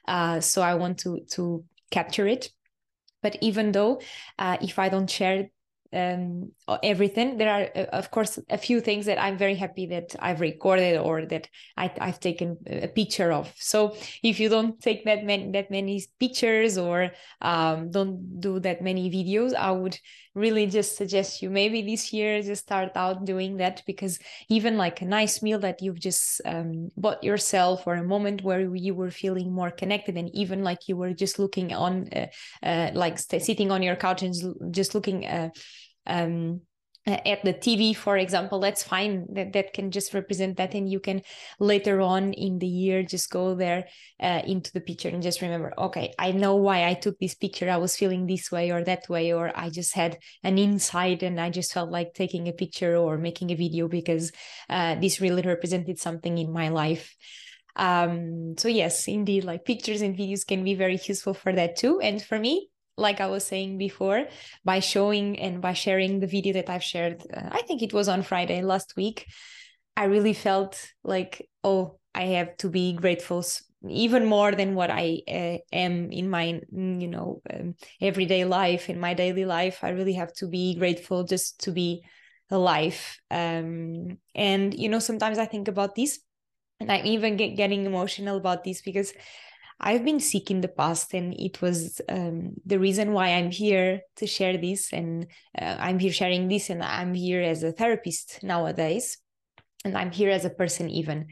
Uh, 0.07 0.39
so 0.39 0.61
I 0.61 0.75
want 0.75 0.99
to 0.99 1.21
to 1.31 1.63
capture 1.91 2.27
it 2.27 2.49
but 3.21 3.37
even 3.41 3.71
though 3.71 4.01
uh, 4.39 4.57
if 4.61 4.77
i 4.79 4.89
don't 4.89 5.09
share 5.09 5.47
um, 5.93 6.51
everything. 6.83 7.37
There 7.37 7.49
are, 7.49 7.69
uh, 7.75 7.89
of 7.91 8.11
course, 8.11 8.39
a 8.49 8.57
few 8.57 8.81
things 8.81 9.05
that 9.05 9.21
I'm 9.21 9.37
very 9.37 9.55
happy 9.55 9.85
that 9.87 10.15
I've 10.19 10.41
recorded 10.41 10.97
or 10.97 11.25
that 11.25 11.47
I, 11.75 11.91
have 11.99 12.19
taken 12.19 12.57
a 12.67 12.87
picture 12.87 13.31
of. 13.31 13.53
So 13.57 13.95
if 14.23 14.39
you 14.39 14.49
don't 14.49 14.79
take 14.81 15.05
that 15.05 15.23
many 15.23 15.51
that 15.51 15.71
many 15.71 16.03
pictures 16.19 16.77
or 16.77 17.11
um, 17.41 17.91
don't 17.91 18.39
do 18.39 18.59
that 18.59 18.81
many 18.81 19.09
videos, 19.09 19.53
I 19.53 19.71
would 19.71 19.97
really 20.37 20.67
just 20.67 20.95
suggest 20.95 21.41
you 21.41 21.49
maybe 21.49 21.81
this 21.81 22.13
year 22.13 22.41
just 22.43 22.61
start 22.61 22.91
out 22.95 23.25
doing 23.25 23.57
that 23.57 23.81
because 23.87 24.19
even 24.49 24.77
like 24.77 25.01
a 25.01 25.05
nice 25.05 25.41
meal 25.41 25.57
that 25.57 25.81
you've 25.81 25.99
just 25.99 26.39
um, 26.45 26.91
bought 26.95 27.23
yourself 27.23 27.87
or 27.87 27.95
a 27.95 28.03
moment 28.03 28.43
where 28.43 28.75
you 28.75 28.93
were 28.93 29.09
feeling 29.09 29.51
more 29.51 29.71
connected 29.71 30.15
and 30.15 30.29
even 30.35 30.63
like 30.63 30.87
you 30.87 30.95
were 30.95 31.13
just 31.13 31.39
looking 31.39 31.73
on 31.73 32.07
uh, 32.15 32.27
uh, 32.61 32.91
like 32.93 33.17
sitting 33.17 33.71
on 33.71 33.81
your 33.81 33.95
couch 33.95 34.21
and 34.21 34.35
just 34.71 34.93
looking 34.93 35.25
uh, 35.25 35.49
um, 36.07 36.61
at 37.07 37.41
the 37.43 37.53
TV, 37.53 37.95
for 37.95 38.17
example, 38.17 38.59
that's 38.59 38.83
fine. 38.83 39.25
That 39.31 39.53
that 39.53 39.73
can 39.73 39.91
just 39.91 40.13
represent 40.13 40.57
that, 40.57 40.73
and 40.73 40.91
you 40.91 40.99
can 40.99 41.21
later 41.59 42.01
on 42.01 42.33
in 42.33 42.59
the 42.59 42.67
year 42.67 43.01
just 43.01 43.29
go 43.29 43.55
there 43.55 43.87
uh, 44.19 44.41
into 44.45 44.73
the 44.73 44.81
picture 44.81 45.07
and 45.07 45.23
just 45.23 45.41
remember, 45.41 45.73
okay, 45.77 46.13
I 46.19 46.31
know 46.33 46.55
why 46.55 46.85
I 46.85 46.95
took 46.95 47.17
this 47.19 47.33
picture. 47.33 47.69
I 47.69 47.77
was 47.77 47.95
feeling 47.95 48.27
this 48.27 48.51
way 48.51 48.71
or 48.71 48.83
that 48.83 49.07
way, 49.07 49.31
or 49.31 49.51
I 49.55 49.69
just 49.69 49.93
had 49.93 50.17
an 50.43 50.57
insight 50.57 51.23
and 51.23 51.39
I 51.39 51.49
just 51.49 51.71
felt 51.71 51.91
like 51.91 52.13
taking 52.13 52.47
a 52.47 52.53
picture 52.53 52.97
or 52.97 53.17
making 53.17 53.51
a 53.51 53.55
video 53.55 53.87
because 53.87 54.33
uh, 54.69 54.95
this 54.95 55.21
really 55.21 55.43
represented 55.43 55.99
something 55.99 56.37
in 56.37 56.51
my 56.51 56.69
life. 56.69 57.15
Um, 57.77 58.55
so 58.57 58.67
yes, 58.67 59.07
indeed, 59.07 59.45
like 59.45 59.63
pictures 59.63 60.01
and 60.01 60.17
videos 60.17 60.45
can 60.45 60.63
be 60.63 60.75
very 60.75 60.99
useful 61.01 61.33
for 61.33 61.53
that 61.53 61.77
too. 61.77 62.01
And 62.01 62.21
for 62.21 62.37
me, 62.37 62.69
like 62.97 63.21
I 63.21 63.27
was 63.27 63.45
saying 63.45 63.77
before, 63.77 64.25
by 64.65 64.79
showing 64.79 65.39
and 65.39 65.61
by 65.61 65.73
sharing 65.73 66.19
the 66.19 66.27
video 66.27 66.53
that 66.53 66.69
I've 66.69 66.83
shared, 66.83 67.23
uh, 67.33 67.49
I 67.51 67.61
think 67.61 67.81
it 67.81 67.93
was 67.93 68.07
on 68.07 68.23
Friday 68.23 68.61
last 68.63 68.95
week, 68.97 69.27
I 69.95 70.05
really 70.05 70.33
felt 70.33 70.91
like, 71.03 71.47
oh, 71.63 71.99
I 72.13 72.23
have 72.23 72.57
to 72.57 72.69
be 72.69 72.93
grateful 72.93 73.43
even 73.87 74.25
more 74.25 74.53
than 74.53 74.73
what 74.73 74.89
I 74.89 75.21
uh, 75.27 75.57
am 75.71 76.11
in 76.11 76.29
my, 76.29 76.59
mm, 76.73 76.99
you 76.99 77.07
know, 77.07 77.41
um, 77.53 77.75
everyday 78.01 78.43
life, 78.43 78.89
in 78.89 78.99
my 78.99 79.13
daily 79.13 79.45
life. 79.45 79.83
I 79.83 79.89
really 79.89 80.13
have 80.13 80.33
to 80.35 80.47
be 80.47 80.75
grateful 80.75 81.23
just 81.23 81.59
to 81.63 81.71
be 81.71 82.03
alive. 82.49 83.19
Um, 83.29 84.17
and, 84.33 84.73
you 84.73 84.89
know, 84.89 84.99
sometimes 84.99 85.37
I 85.37 85.45
think 85.45 85.67
about 85.67 85.95
this 85.95 86.19
and 86.79 86.91
I'm 86.91 87.05
even 87.05 87.37
get, 87.37 87.55
getting 87.55 87.85
emotional 87.85 88.37
about 88.37 88.63
this 88.63 88.81
because 88.81 89.13
I've 89.79 90.03
been 90.03 90.19
sick 90.19 90.49
in 90.49 90.61
the 90.61 90.67
past, 90.67 91.13
and 91.13 91.33
it 91.39 91.61
was 91.61 92.01
um, 92.09 92.53
the 92.65 92.79
reason 92.79 93.13
why 93.13 93.29
I'm 93.29 93.51
here 93.51 94.01
to 94.15 94.25
share 94.25 94.57
this. 94.57 94.91
And 94.91 95.27
uh, 95.57 95.75
I'm 95.79 95.99
here 95.99 96.11
sharing 96.11 96.47
this, 96.47 96.69
and 96.69 96.83
I'm 96.83 97.13
here 97.13 97.41
as 97.41 97.63
a 97.63 97.71
therapist 97.71 98.41
nowadays, 98.41 99.17
and 99.85 99.95
I'm 99.95 100.11
here 100.11 100.31
as 100.31 100.45
a 100.45 100.49
person, 100.49 100.89
even. 100.89 101.27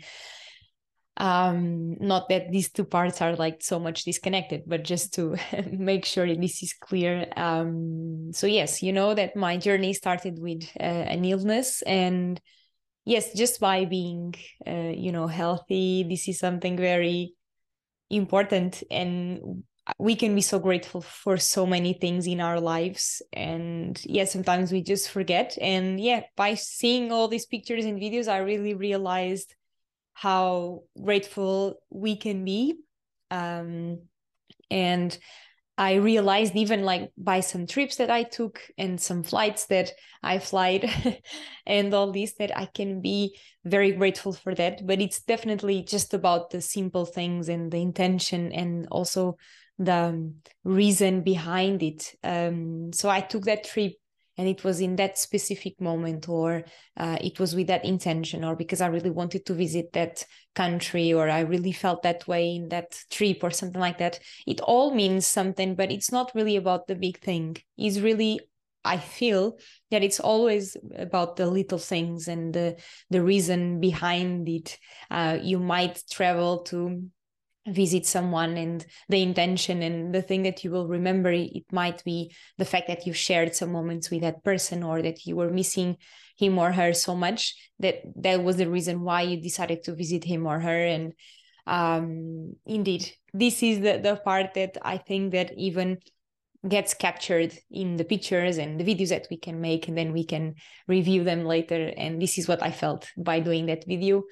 Um, 1.18 1.96
not 2.00 2.28
that 2.30 2.52
these 2.52 2.70
two 2.72 2.84
parts 2.84 3.22
are 3.22 3.36
like 3.36 3.64
so 3.64 3.80
much 3.80 4.04
disconnected, 4.04 4.64
but 4.68 4.84
just 4.84 5.14
to 5.16 5.38
make 5.72 6.06
sure 6.06 6.28
this 6.28 6.62
is 6.62 6.74
clear. 6.74 7.26
Um, 7.36 8.32
so, 8.32 8.46
yes, 8.46 8.84
you 8.84 8.94
know 8.94 9.16
that 9.16 9.36
my 9.36 9.58
journey 9.58 9.94
started 9.94 10.38
with 10.40 10.70
uh, 10.80 10.84
an 10.84 11.26
illness, 11.26 11.82
and 11.82 12.40
yes, 13.06 13.34
just 13.34 13.60
by 13.60 13.86
being, 13.86 14.36
uh, 14.68 14.92
you 14.96 15.12
know, 15.12 15.26
healthy, 15.26 16.06
this 16.08 16.28
is 16.28 16.38
something 16.38 16.78
very 16.78 17.34
important 18.10 18.84
and 18.92 19.64
we 20.00 20.16
can 20.16 20.34
be 20.34 20.42
so 20.42 20.58
grateful 20.58 21.02
for 21.02 21.38
so 21.38 21.66
many 21.66 21.94
things 21.94 22.26
in 22.26 22.42
our 22.42 22.60
lives. 22.60 23.22
And 23.32 24.00
yeah 24.04 24.26
sometimes 24.26 24.72
we 24.72 24.82
just 24.82 25.10
forget. 25.10 25.58
And 25.62 26.00
yeah 26.00 26.22
by 26.36 26.56
seeing 26.56 27.12
all 27.12 27.28
these 27.28 27.46
pictures 27.46 27.86
and 27.86 28.00
videos 28.00 28.28
i 28.28 28.38
really 28.38 28.74
realized 28.74 29.54
how 30.14 30.84
grateful 31.02 31.76
we 31.90 32.16
can 32.16 32.46
be. 32.46 32.76
Um, 33.30 34.00
and 34.72 35.18
I 35.78 35.96
realized 35.96 36.56
even 36.56 36.84
like 36.84 37.12
by 37.18 37.42
some 37.42 37.68
trips 37.68 37.98
that 37.98 38.10
I 38.10 38.24
took 38.24 38.62
and 38.78 39.00
some 39.00 39.24
flights 39.24 39.66
that 39.66 39.92
I 40.24 40.40
flied 40.40 40.90
and 41.66 41.94
all 41.94 42.12
this 42.12 42.34
that 42.36 42.58
I 42.58 42.66
can 42.66 43.02
be 43.02 43.38
very 43.66 43.92
grateful 43.92 44.32
for 44.32 44.56
that. 44.56 44.88
But 44.88 45.02
it's 45.02 45.22
definitely 45.22 45.84
just 45.84 46.14
about 46.14 46.50
the 46.50 46.62
simple 46.62 47.06
things 47.06 47.50
and 47.50 47.72
the 47.72 47.82
intention 47.82 48.54
and 48.54 48.88
also 48.90 49.38
the 49.78 49.94
um, 49.94 50.36
reason 50.64 51.22
behind 51.22 51.84
it. 51.84 52.16
Um, 52.24 52.94
so 52.94 53.10
I 53.10 53.20
took 53.20 53.44
that 53.44 53.66
trip 53.66 53.94
and 54.38 54.48
it 54.48 54.64
was 54.64 54.80
in 54.80 54.96
that 54.96 55.18
specific 55.18 55.80
moment 55.80 56.28
or 56.28 56.64
uh, 56.98 57.18
it 57.22 57.40
was 57.40 57.56
with 57.56 57.68
that 57.68 57.86
intention 57.86 58.44
or 58.44 58.56
because 58.56 58.82
i 58.82 58.88
really 58.88 59.10
wanted 59.10 59.46
to 59.46 59.54
visit 59.54 59.92
that 59.94 60.26
country 60.54 61.14
or 61.14 61.30
i 61.30 61.42
really 61.42 61.72
felt 61.72 62.04
that 62.04 62.28
way 62.28 62.56
in 62.56 62.70
that 62.70 62.98
trip 63.10 63.44
or 63.44 63.52
something 63.52 63.82
like 63.82 63.98
that 63.98 64.20
it 64.46 64.62
all 64.62 64.94
means 64.94 65.26
something 65.26 65.76
but 65.76 65.92
it's 65.92 66.12
not 66.12 66.32
really 66.36 66.56
about 66.56 66.88
the 66.88 66.96
big 66.96 67.20
thing 67.20 67.56
it's 67.78 68.00
really 68.00 68.40
I 68.86 69.00
feel 69.00 69.58
that 69.90 70.04
it's 70.04 70.20
always 70.20 70.78
about 70.96 71.36
the 71.36 71.48
little 71.48 71.80
things 71.80 72.28
and 72.28 72.54
the 72.54 72.78
the 73.10 73.24
reason 73.24 73.80
behind 73.80 74.48
it. 74.48 74.78
Uh, 75.10 75.40
you 75.42 75.60
might 75.60 76.04
travel 76.10 76.60
to 76.66 77.10
visit 77.68 78.06
someone 78.06 78.58
and 78.58 78.86
the 79.10 79.22
intention 79.22 79.82
and 79.82 80.14
the 80.14 80.22
thing 80.22 80.44
that 80.44 80.64
you 80.64 80.70
will 80.70 80.88
remember 80.88 81.32
it 81.32 81.64
might 81.72 82.04
be 82.04 82.32
the 82.58 82.66
fact 82.66 82.88
that 82.88 83.08
you 83.08 83.14
shared 83.14 83.56
some 83.56 83.72
moments 83.72 84.12
with 84.12 84.22
that 84.22 84.44
person 84.44 84.84
or 84.84 85.02
that 85.02 85.26
you 85.26 85.36
were 85.36 85.50
missing 85.50 85.98
him 86.38 86.60
or 86.60 86.72
her 86.72 86.94
so 86.94 87.16
much 87.16 87.56
that 87.80 88.02
that 88.16 88.44
was 88.44 88.58
the 88.58 88.70
reason 88.70 89.02
why 89.02 89.22
you 89.22 89.42
decided 89.42 89.84
to 89.84 89.96
visit 89.96 90.24
him 90.24 90.46
or 90.46 90.60
her. 90.60 90.86
And 90.86 91.14
um 91.68 92.54
indeed 92.66 93.12
this 93.34 93.64
is 93.64 93.80
the 93.80 93.98
the 93.98 94.16
part 94.24 94.54
that 94.54 94.78
i 94.84 94.98
think 94.98 95.32
that 95.32 95.52
even 95.58 95.98
gets 96.68 96.94
captured 96.94 97.52
in 97.72 97.96
the 97.96 98.04
pictures 98.04 98.60
and 98.60 98.80
the 98.80 98.84
videos 98.84 99.10
that 99.10 99.28
we 99.32 99.38
can 99.38 99.60
make 99.62 99.88
and 99.88 99.98
then 99.98 100.14
we 100.14 100.24
can 100.24 100.56
review 100.88 101.24
them 101.24 101.46
later. 101.46 101.92
And 101.96 102.22
this 102.22 102.38
is 102.38 102.48
what 102.48 102.62
i 102.62 102.72
felt 102.72 103.08
by 103.18 103.40
doing 103.40 103.68
that 103.68 103.86
video 103.88 104.24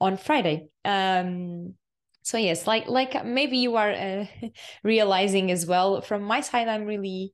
on 0.00 0.16
friday. 0.16 0.68
Um 0.84 1.74
so 2.22 2.38
yes 2.38 2.66
like 2.66 2.86
like 2.86 3.24
maybe 3.24 3.58
you 3.58 3.76
are 3.76 3.92
uh, 3.92 4.26
realizing 4.84 5.50
as 5.50 5.66
well 5.66 6.00
from 6.00 6.22
my 6.22 6.40
side 6.40 6.68
i'm 6.68 6.84
really 6.84 7.32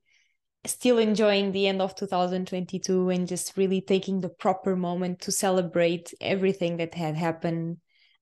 still 0.65 0.99
enjoying 0.99 1.53
the 1.53 1.67
end 1.67 1.81
of 1.81 1.95
2022 1.95 3.11
and 3.11 3.29
just 3.29 3.57
really 3.57 3.81
taking 3.81 4.21
the 4.21 4.29
proper 4.29 4.75
moment 4.75 5.21
to 5.21 5.31
celebrate 5.31 6.13
everything 6.21 6.79
that 6.79 6.95
had 6.95 7.17
happened 7.17 7.77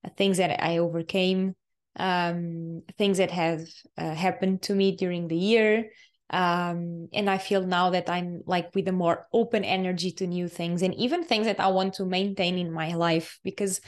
uh, 0.04 0.11
things 0.16 0.37
that 0.38 0.62
i 0.62 0.78
overcame 0.78 1.54
um, 1.99 2.82
things 2.99 3.18
that 3.18 3.30
have 3.30 3.62
uh, 3.96 4.14
happened 4.14 4.61
to 4.62 4.75
me 4.75 4.94
during 4.96 5.28
the 5.28 5.37
year. 5.37 5.90
Um, 6.28 7.08
and 7.14 7.30
i 7.30 7.38
feel 7.38 7.64
now 7.64 7.90
that 7.90 8.11
i'm 8.11 8.42
like 8.46 8.75
with 8.75 8.88
a 8.88 8.92
more 8.92 9.28
open 9.32 9.62
energy 9.62 10.11
to 10.11 10.26
new 10.26 10.49
things 10.49 10.82
and 10.82 10.92
even 10.96 11.23
things 11.23 11.46
that 11.46 11.61
i 11.61 11.68
want 11.68 11.94
to 11.94 12.04
maintain 12.04 12.58
in 12.58 12.73
my 12.73 12.94
life 12.94 13.38
because 13.44 13.80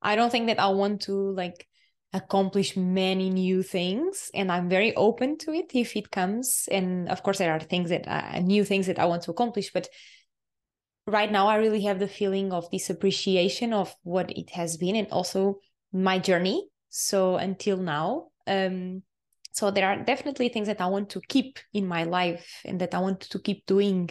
i 0.00 0.14
don't 0.14 0.30
think 0.30 0.46
that 0.46 0.60
i 0.60 0.68
want 0.68 1.02
to 1.02 1.32
like 1.32 1.66
accomplish 2.12 2.76
many 2.76 3.30
new 3.30 3.62
things 3.62 4.30
and 4.34 4.52
i'm 4.52 4.68
very 4.68 4.94
open 4.96 5.38
to 5.38 5.52
it 5.52 5.70
if 5.74 5.96
it 5.96 6.10
comes. 6.10 6.68
And 6.70 7.08
of 7.08 7.22
course 7.22 7.38
there 7.38 7.52
are 7.52 7.60
things 7.60 7.88
that 7.90 8.06
uh, 8.06 8.38
new 8.40 8.64
things 8.64 8.86
that 8.86 8.98
i 8.98 9.06
want 9.06 9.22
to 9.22 9.30
accomplish 9.30 9.72
but 9.72 9.88
right 11.06 11.32
now 11.32 11.48
i 11.48 11.56
really 11.56 11.82
have 11.82 11.98
the 11.98 12.08
feeling 12.08 12.52
of 12.52 12.70
this 12.70 12.90
appreciation 12.90 13.72
of 13.72 13.94
what 14.02 14.30
it 14.30 14.50
has 14.50 14.76
been 14.76 14.96
and 14.96 15.08
also 15.08 15.58
my 15.92 16.18
journey. 16.18 16.68
So 16.88 17.36
until 17.36 17.78
now 17.78 18.28
um 18.46 19.02
so 19.54 19.70
there 19.70 19.86
are 19.86 20.04
definitely 20.04 20.48
things 20.48 20.66
that 20.66 20.80
i 20.80 20.86
want 20.86 21.10
to 21.10 21.20
keep 21.28 21.58
in 21.72 21.86
my 21.86 22.04
life 22.04 22.60
and 22.64 22.80
that 22.80 22.94
i 22.94 22.98
want 22.98 23.20
to 23.20 23.38
keep 23.38 23.64
doing. 23.66 24.10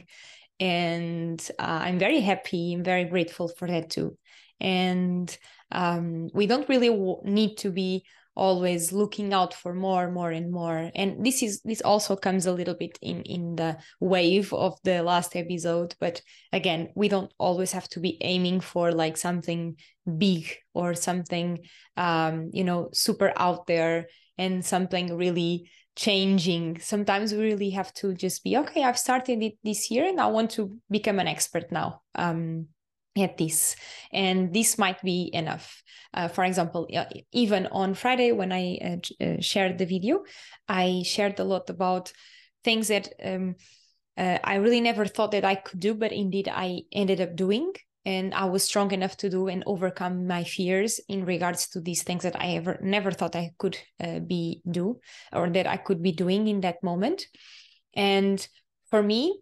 And 0.59 1.39
uh, 1.59 1.79
i'm 1.85 1.99
very 1.99 2.19
happy 2.19 2.73
i'm 2.73 2.83
very 2.83 3.05
grateful 3.05 3.47
for 3.47 3.67
that 3.67 3.91
too. 3.91 4.17
And 4.59 5.35
um, 5.71 6.29
we 6.33 6.47
don't 6.47 6.69
really 6.69 6.89
w- 6.89 7.21
need 7.23 7.57
to 7.57 7.71
be 7.71 8.03
always 8.35 8.93
looking 8.93 9.33
out 9.33 9.53
for 9.53 9.73
more 9.73 10.09
more 10.09 10.31
and 10.31 10.51
more. 10.51 10.89
And 10.95 11.25
this 11.25 11.43
is 11.43 11.61
this 11.63 11.81
also 11.81 12.15
comes 12.15 12.45
a 12.45 12.53
little 12.53 12.75
bit 12.75 12.97
in 13.01 13.23
in 13.23 13.55
the 13.55 13.77
wave 13.99 14.53
of 14.53 14.79
the 14.83 15.03
last 15.03 15.35
episode 15.35 15.95
but 15.99 16.21
again 16.53 16.89
we 16.95 17.09
don't 17.09 17.33
always 17.37 17.71
have 17.73 17.89
to 17.89 17.99
be 17.99 18.17
aiming 18.21 18.61
for 18.61 18.91
like 18.91 19.17
something 19.17 19.75
big 20.17 20.55
or 20.73 20.93
something 20.93 21.59
um 21.97 22.49
you 22.53 22.63
know 22.63 22.89
super 22.93 23.33
out 23.35 23.67
there 23.67 24.07
and 24.37 24.65
something 24.65 25.15
really 25.15 25.69
changing. 25.95 26.79
Sometimes 26.79 27.33
we 27.33 27.39
really 27.39 27.71
have 27.71 27.93
to 27.95 28.13
just 28.13 28.43
be 28.43 28.55
okay 28.57 28.83
i've 28.83 28.97
started 28.97 29.43
it 29.43 29.55
this 29.63 29.91
year 29.91 30.07
and 30.07 30.21
i 30.21 30.27
want 30.27 30.51
to 30.51 30.79
become 30.89 31.19
an 31.19 31.27
expert 31.27 31.71
now. 31.71 32.01
Um 32.15 32.67
at 33.17 33.37
this 33.37 33.75
and 34.11 34.53
this 34.53 34.77
might 34.77 35.01
be 35.01 35.29
enough. 35.33 35.83
Uh, 36.13 36.27
for 36.27 36.43
example 36.43 36.89
even 37.31 37.67
on 37.67 37.93
friday 37.93 38.33
when 38.33 38.51
i 38.51 38.77
uh, 38.83 39.23
uh, 39.23 39.39
shared 39.39 39.77
the 39.77 39.85
video 39.85 40.25
i 40.67 41.01
shared 41.05 41.39
a 41.39 41.43
lot 41.45 41.69
about 41.69 42.11
things 42.65 42.89
that 42.89 43.07
um, 43.23 43.55
uh, 44.17 44.37
i 44.43 44.55
really 44.55 44.81
never 44.81 45.05
thought 45.05 45.31
that 45.31 45.45
i 45.45 45.55
could 45.55 45.79
do 45.79 45.93
but 45.93 46.11
indeed 46.11 46.49
i 46.51 46.81
ended 46.91 47.21
up 47.21 47.33
doing 47.33 47.71
and 48.03 48.33
i 48.33 48.43
was 48.43 48.65
strong 48.65 48.91
enough 48.91 49.15
to 49.15 49.29
do 49.29 49.47
and 49.47 49.63
overcome 49.65 50.27
my 50.27 50.43
fears 50.43 50.99
in 51.07 51.23
regards 51.23 51.69
to 51.69 51.79
these 51.79 52.03
things 52.03 52.23
that 52.23 52.35
i 52.41 52.55
ever 52.55 52.77
never 52.81 53.11
thought 53.11 53.37
i 53.37 53.51
could 53.57 53.77
uh, 54.03 54.19
be 54.19 54.61
do 54.69 54.99
or 55.31 55.49
that 55.49 55.65
i 55.65 55.77
could 55.77 56.03
be 56.03 56.11
doing 56.11 56.49
in 56.49 56.59
that 56.59 56.83
moment. 56.83 57.27
And 57.93 58.45
for 58.89 59.01
me 59.01 59.40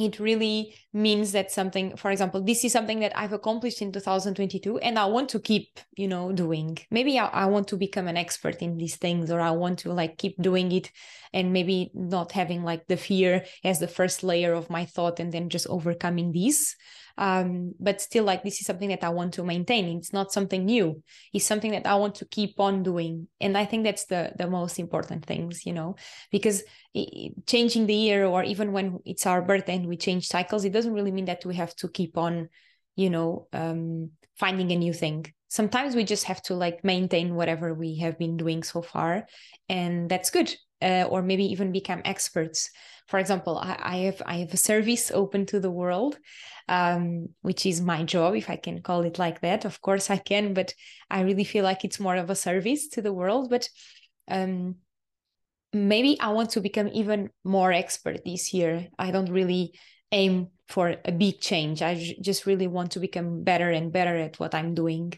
it 0.00 0.18
really 0.18 0.74
means 0.92 1.32
that 1.32 1.50
something 1.50 1.96
for 1.96 2.10
example 2.10 2.40
this 2.42 2.64
is 2.64 2.72
something 2.72 3.00
that 3.00 3.16
i've 3.16 3.32
accomplished 3.32 3.82
in 3.82 3.92
2022 3.92 4.78
and 4.78 4.98
i 4.98 5.04
want 5.04 5.28
to 5.28 5.38
keep 5.38 5.80
you 5.96 6.08
know 6.08 6.32
doing. 6.32 6.78
Maybe 6.90 7.18
I, 7.18 7.26
I, 7.26 7.46
want 7.46 7.68
to 7.68 7.76
become 7.76 8.08
an 8.08 8.16
expert 8.16 8.62
in 8.62 8.76
these 8.76 8.96
things 8.96 9.30
or 9.30 9.40
i 9.40 9.50
want 9.50 9.80
to 9.80 9.92
like 9.92 10.18
keep 10.18 10.40
doing 10.40 10.72
it 10.72 10.90
and 11.32 11.52
maybe 11.52 11.90
not 11.94 12.32
having 12.32 12.62
like 12.62 12.86
the 12.86 12.96
fear 12.96 13.44
as 13.64 13.78
the 13.78 13.88
first 13.88 14.22
layer 14.22 14.54
of 14.54 14.70
my 14.70 14.84
thought 14.84 15.20
and 15.20 15.32
then 15.32 15.48
just 15.48 15.66
overcoming 15.66 16.32
these 16.32 16.76
um, 17.18 17.74
but 17.80 18.00
still 18.00 18.24
like 18.24 18.44
this 18.44 18.60
is 18.60 18.66
something 18.66 18.88
that 18.88 19.04
i 19.04 19.08
want 19.08 19.34
to 19.34 19.42
maintain. 19.42 19.98
It's 19.98 20.12
not 20.12 20.32
something 20.32 20.64
new. 20.64 21.02
It's 21.34 21.44
something 21.44 21.72
that 21.72 21.86
i 21.86 21.96
want 21.96 22.14
to 22.16 22.24
keep 22.24 22.58
on 22.60 22.82
doing. 22.82 23.28
And 23.40 23.58
i 23.58 23.64
think 23.64 23.84
that's 23.84 24.06
the 24.06 24.32
the 24.38 24.48
most 24.48 24.78
important 24.78 25.26
things 25.26 25.66
you 25.66 25.72
know 25.72 25.96
because 26.30 26.62
it, 26.94 27.46
changing 27.46 27.86
the 27.86 27.94
year 27.94 28.24
or 28.24 28.44
even 28.44 28.72
when 28.72 29.00
it's 29.04 29.26
our 29.26 29.42
birthday 29.42 29.76
and 29.76 29.86
we 29.86 29.96
change 29.96 30.28
cycles 30.28 30.64
it 30.64 30.72
doesn't 30.72 30.94
really 30.94 31.12
mean 31.12 31.26
that 31.26 31.44
we 31.44 31.56
have 31.56 31.74
to 31.76 31.88
keep 31.88 32.16
on 32.16 32.48
you 32.96 33.10
know 33.10 33.48
um, 33.52 34.10
finding 34.36 34.70
a 34.70 34.76
new 34.76 34.92
thing. 34.92 35.26
Sometimes 35.48 35.96
we 35.96 36.04
just 36.04 36.24
have 36.24 36.42
to 36.42 36.54
like 36.54 36.84
maintain 36.84 37.34
whatever 37.34 37.74
we 37.74 37.98
have 37.98 38.18
been 38.18 38.36
doing 38.36 38.62
so 38.62 38.82
far 38.82 39.26
and 39.68 40.08
that's 40.08 40.30
good 40.30 40.54
uh, 40.82 41.04
or 41.08 41.22
maybe 41.22 41.44
even 41.44 41.72
become 41.72 42.02
experts. 42.04 42.70
For 43.06 43.18
example 43.18 43.56
I, 43.58 43.76
I, 43.80 43.96
have 44.08 44.22
i 44.26 44.36
have 44.38 44.52
a 44.52 44.58
service 44.58 45.10
open 45.10 45.46
to 45.46 45.60
the 45.60 45.70
world 45.70 46.18
um, 46.68 47.28
which 47.40 47.64
is 47.64 47.80
my 47.80 48.04
job 48.04 48.34
if 48.34 48.50
i 48.50 48.56
can 48.56 48.82
call 48.82 49.02
it 49.02 49.18
like 49.18 49.40
that. 49.40 49.64
Of 49.64 49.80
course 49.80 50.10
i 50.10 50.18
can 50.18 50.54
but 50.54 50.74
i 51.10 51.22
really 51.22 51.44
feel 51.44 51.64
like 51.64 51.84
it's 51.84 52.00
more 52.00 52.16
of 52.16 52.30
a 52.30 52.34
service 52.34 52.88
to 52.88 53.02
the 53.02 53.12
world. 53.12 53.50
But 53.50 53.68
um, 54.30 54.76
maybe 55.72 56.18
i 56.20 56.28
want 56.28 56.50
to 56.50 56.60
become 56.60 56.88
even 56.92 57.30
more 57.44 57.72
expert 57.72 58.24
this 58.24 58.52
year. 58.52 58.88
I 58.98 59.10
don't 59.10 59.32
really 59.32 59.72
aim 60.12 60.48
for 60.68 60.96
a 61.04 61.12
big 61.12 61.40
change. 61.40 61.80
I 61.80 62.14
just 62.20 62.44
really 62.44 62.66
want 62.66 62.92
to 62.92 63.00
become 63.00 63.42
better 63.42 63.70
and 63.70 63.90
better 63.90 64.16
at 64.16 64.38
what 64.38 64.54
I'm 64.54 64.74
doing. 64.74 65.14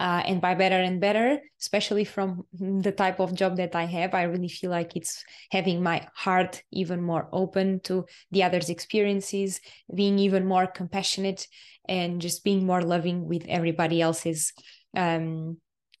Uh, 0.00 0.22
and 0.26 0.40
by 0.40 0.54
better 0.54 0.76
and 0.76 1.00
better, 1.00 1.38
especially 1.60 2.04
from 2.04 2.46
the 2.52 2.90
type 2.90 3.20
of 3.20 3.34
job 3.34 3.58
that 3.58 3.76
I 3.76 3.84
have, 3.84 4.14
I 4.14 4.22
really 4.24 4.48
feel 4.48 4.70
like 4.70 4.96
it's 4.96 5.22
having 5.52 5.82
my 5.82 6.08
heart 6.14 6.62
even 6.72 7.02
more 7.02 7.28
open 7.32 7.80
to 7.80 8.06
the 8.32 8.42
others' 8.42 8.70
experiences, 8.70 9.60
being 9.94 10.18
even 10.18 10.46
more 10.46 10.66
compassionate, 10.66 11.46
and 11.88 12.20
just 12.20 12.42
being 12.42 12.66
more 12.66 12.82
loving 12.82 13.28
with 13.28 13.44
everybody 13.46 14.00
else's 14.00 14.52
um, 14.96 15.58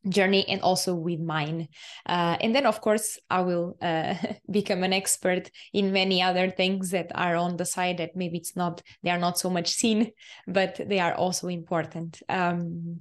journey 0.08 0.44
and 0.48 0.60
also 0.62 0.94
with 0.94 1.20
mine. 1.20 1.68
Uh, 2.06 2.36
and 2.40 2.54
then 2.54 2.66
of 2.66 2.80
course 2.80 3.18
i 3.30 3.40
will 3.40 3.76
uh, 3.82 4.14
become 4.50 4.82
an 4.82 4.92
expert 4.92 5.50
in 5.72 5.92
many 5.92 6.22
other 6.22 6.50
things 6.50 6.90
that 6.90 7.10
are 7.14 7.36
on 7.36 7.56
the 7.56 7.64
side 7.64 7.98
that 7.98 8.16
maybe 8.16 8.38
it's 8.38 8.56
not 8.56 8.82
they 9.02 9.10
are 9.10 9.18
not 9.18 9.38
so 9.38 9.50
much 9.50 9.68
seen 9.68 10.10
but 10.46 10.80
they 10.88 10.98
are 10.98 11.14
also 11.14 11.48
important. 11.48 12.22
Um, 12.28 13.00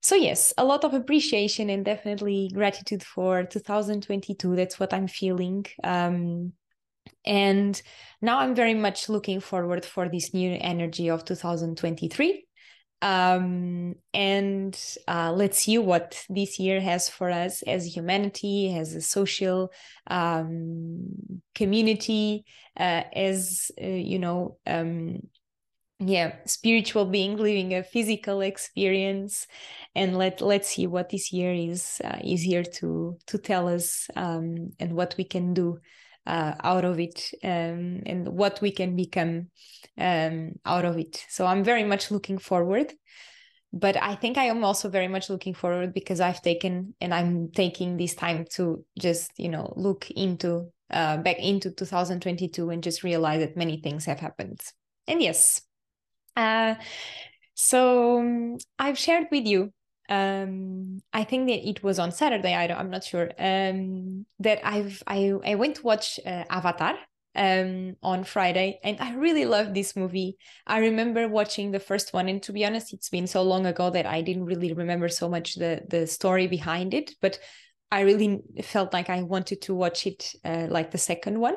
so 0.00 0.16
yes 0.16 0.52
a 0.58 0.64
lot 0.64 0.84
of 0.84 0.94
appreciation 0.94 1.70
and 1.70 1.84
definitely 1.84 2.50
gratitude 2.52 3.04
for 3.04 3.44
2022 3.44 4.56
that's 4.56 4.80
what 4.80 4.92
i'm 4.92 5.08
feeling. 5.08 5.66
Um, 5.84 6.52
and 7.24 7.80
now 8.20 8.38
i'm 8.38 8.54
very 8.54 8.74
much 8.74 9.08
looking 9.08 9.40
forward 9.40 9.84
for 9.84 10.08
this 10.08 10.34
new 10.34 10.56
energy 10.60 11.08
of 11.08 11.24
2023 11.24 12.46
um, 13.02 13.96
and 14.14 14.80
uh, 15.08 15.32
let's 15.32 15.58
see 15.58 15.76
what 15.76 16.24
this 16.30 16.60
year 16.60 16.80
has 16.80 17.08
for 17.08 17.30
us 17.30 17.62
as 17.62 17.84
humanity, 17.84 18.74
as 18.74 18.94
a 18.94 19.00
social 19.00 19.72
um, 20.06 21.42
community, 21.54 22.44
uh, 22.78 23.02
as 23.12 23.72
uh, 23.82 23.86
you 23.86 24.20
know, 24.20 24.56
um, 24.68 25.18
yeah, 25.98 26.36
spiritual 26.46 27.04
being 27.04 27.36
living 27.36 27.74
a 27.74 27.82
physical 27.82 28.40
experience, 28.40 29.48
and 29.96 30.16
let 30.16 30.40
let's 30.40 30.68
see 30.68 30.86
what 30.86 31.10
this 31.10 31.32
year 31.32 31.52
is 31.52 32.00
uh, 32.04 32.18
is 32.22 32.42
here 32.42 32.62
to 32.64 33.18
to 33.26 33.38
tell 33.38 33.68
us 33.68 34.08
um, 34.14 34.70
and 34.78 34.94
what 34.94 35.16
we 35.18 35.24
can 35.24 35.54
do 35.54 35.80
uh, 36.26 36.54
out 36.62 36.84
of 36.84 37.00
it 37.00 37.30
um, 37.42 38.02
and 38.06 38.28
what 38.28 38.60
we 38.60 38.70
can 38.70 38.96
become 38.96 39.48
um, 39.98 40.52
out 40.64 40.84
of 40.84 40.98
it. 40.98 41.24
So 41.28 41.46
I'm 41.46 41.64
very 41.64 41.84
much 41.84 42.10
looking 42.10 42.38
forward. 42.38 42.92
But 43.74 43.96
I 43.96 44.16
think 44.16 44.36
I 44.36 44.44
am 44.44 44.64
also 44.64 44.90
very 44.90 45.08
much 45.08 45.30
looking 45.30 45.54
forward 45.54 45.94
because 45.94 46.20
I've 46.20 46.42
taken 46.42 46.94
and 47.00 47.14
I'm 47.14 47.50
taking 47.52 47.96
this 47.96 48.14
time 48.14 48.44
to 48.54 48.84
just, 48.98 49.30
you 49.38 49.48
know, 49.48 49.72
look 49.76 50.10
into 50.10 50.70
uh, 50.90 51.16
back 51.16 51.38
into 51.38 51.70
2022 51.70 52.68
and 52.68 52.82
just 52.82 53.02
realize 53.02 53.40
that 53.40 53.56
many 53.56 53.80
things 53.80 54.04
have 54.04 54.20
happened. 54.20 54.60
And 55.08 55.22
yes, 55.22 55.62
uh, 56.36 56.74
so 57.54 58.18
um, 58.20 58.58
I've 58.78 58.98
shared 58.98 59.28
with 59.30 59.46
you 59.46 59.72
um 60.08 61.00
i 61.12 61.24
think 61.24 61.48
that 61.48 61.66
it 61.68 61.82
was 61.82 61.98
on 61.98 62.10
saturday 62.10 62.54
I 62.54 62.66
i'm 62.66 62.90
not 62.90 63.04
sure. 63.04 63.30
Um 63.38 64.26
that 64.40 64.60
i've 64.64 65.02
i 65.06 65.32
i 65.44 65.54
went 65.54 65.76
to 65.76 65.82
watch 65.82 66.18
uh, 66.26 66.44
avatar 66.50 66.96
um 67.34 67.96
on 68.02 68.24
friday 68.24 68.78
and 68.84 68.98
i 69.00 69.14
really 69.14 69.46
loved 69.46 69.74
this 69.74 69.96
movie. 69.96 70.36
I 70.66 70.78
remember 70.78 71.28
watching 71.28 71.70
the 71.70 71.80
first 71.80 72.12
one 72.12 72.28
and 72.28 72.42
to 72.42 72.52
be 72.52 72.66
honest 72.66 72.92
it's 72.92 73.08
been 73.08 73.26
so 73.26 73.42
long 73.42 73.64
ago 73.66 73.90
that 73.90 74.06
i 74.06 74.20
didn't 74.20 74.44
really 74.44 74.72
remember 74.72 75.08
so 75.08 75.28
much 75.28 75.54
the 75.54 75.82
the 75.88 76.06
story 76.06 76.46
behind 76.46 76.92
it 76.94 77.14
but 77.22 77.38
i 77.90 78.00
really 78.00 78.40
felt 78.62 78.92
like 78.92 79.08
i 79.08 79.22
wanted 79.22 79.62
to 79.62 79.74
watch 79.74 80.06
it 80.06 80.32
uh, 80.44 80.66
like 80.68 80.90
the 80.90 80.98
second 80.98 81.38
one 81.38 81.56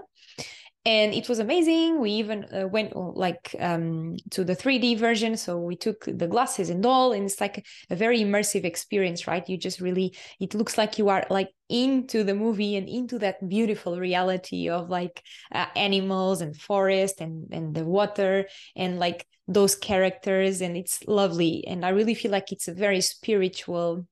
and 0.86 1.16
it 1.16 1.28
was 1.28 1.40
amazing. 1.40 2.00
We 2.00 2.12
even 2.12 2.46
uh, 2.54 2.68
went 2.68 2.96
uh, 2.96 3.00
like 3.00 3.56
um, 3.60 4.18
to 4.30 4.44
the 4.44 4.56
3d 4.56 5.00
version. 5.00 5.36
So 5.36 5.58
we 5.58 5.76
took 5.76 6.06
the 6.06 6.28
glasses 6.28 6.70
and 6.70 6.86
all 6.86 7.12
and 7.12 7.26
it's 7.26 7.42
like 7.42 7.66
a 7.90 7.96
very 7.96 8.20
immersive 8.20 8.64
experience 8.66 9.26
right? 9.26 9.48
You 9.50 9.58
just 9.58 9.82
really 9.82 10.16
it 10.40 10.54
looks 10.54 10.78
like 10.78 11.00
you 11.00 11.10
are 11.10 11.26
like 11.30 11.50
into 11.70 12.24
the 12.24 12.36
movie 12.36 12.76
and 12.76 12.88
into 12.88 13.18
that 13.20 13.50
beautiful 13.50 14.00
reality 14.00 14.70
of 14.70 14.90
like 14.90 15.24
uh, 15.52 15.66
animals 15.76 16.42
and 16.42 16.56
forest 16.56 17.20
and 17.20 17.52
and 17.52 17.74
the 17.74 17.84
water 17.84 18.48
and 18.76 19.00
like 19.00 19.26
those 19.48 19.76
characters. 19.76 20.62
And 20.62 20.78
it's 20.78 21.04
lovely. 21.08 21.66
And 21.68 21.84
i 21.84 21.90
really 21.90 22.14
feel 22.16 22.32
like 22.32 22.52
it's 22.52 22.68
a 22.68 22.74
very 22.74 23.02
spiritual 23.02 24.06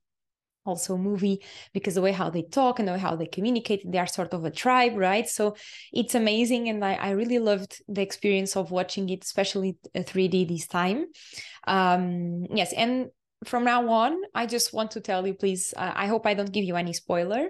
also 0.66 0.98
movie 0.98 1.44
because 1.74 1.96
the 1.96 2.02
way 2.02 2.12
how 2.12 2.30
they 2.30 2.44
talk 2.44 2.80
and 2.80 2.88
the 2.88 2.94
way 2.94 3.00
how 3.00 3.16
they 3.16 3.26
communicate 3.26 3.82
they 3.92 3.98
are 3.98 4.08
sort 4.08 4.34
of 4.34 4.46
a 4.46 4.52
tribe 4.52 4.96
right? 4.96 5.28
So 5.28 5.56
it's 5.92 6.16
amazing 6.16 6.70
and 6.70 6.84
i, 6.84 6.94
I 6.94 7.12
really 7.12 7.40
loved 7.40 7.82
the 7.88 8.02
experience 8.02 8.56
of 8.56 8.72
watching 8.72 9.10
it 9.10 9.24
especially 9.24 9.78
3d 9.96 10.48
this 10.48 10.68
time. 10.68 11.06
Um 11.68 12.46
yes 12.54 12.74
and 12.74 13.10
from 13.46 13.66
now 13.66 13.90
on 13.90 14.22
i 14.34 14.46
just 14.46 14.74
want 14.74 14.92
to 14.92 15.02
tell 15.02 15.26
you 15.28 15.34
please 15.34 15.74
uh, 15.76 15.92
i 15.96 16.08
hope 16.08 16.26
i 16.26 16.34
don't 16.34 16.52
give 16.52 16.64
you 16.64 16.76
any 16.76 16.94
spoiler 16.94 17.50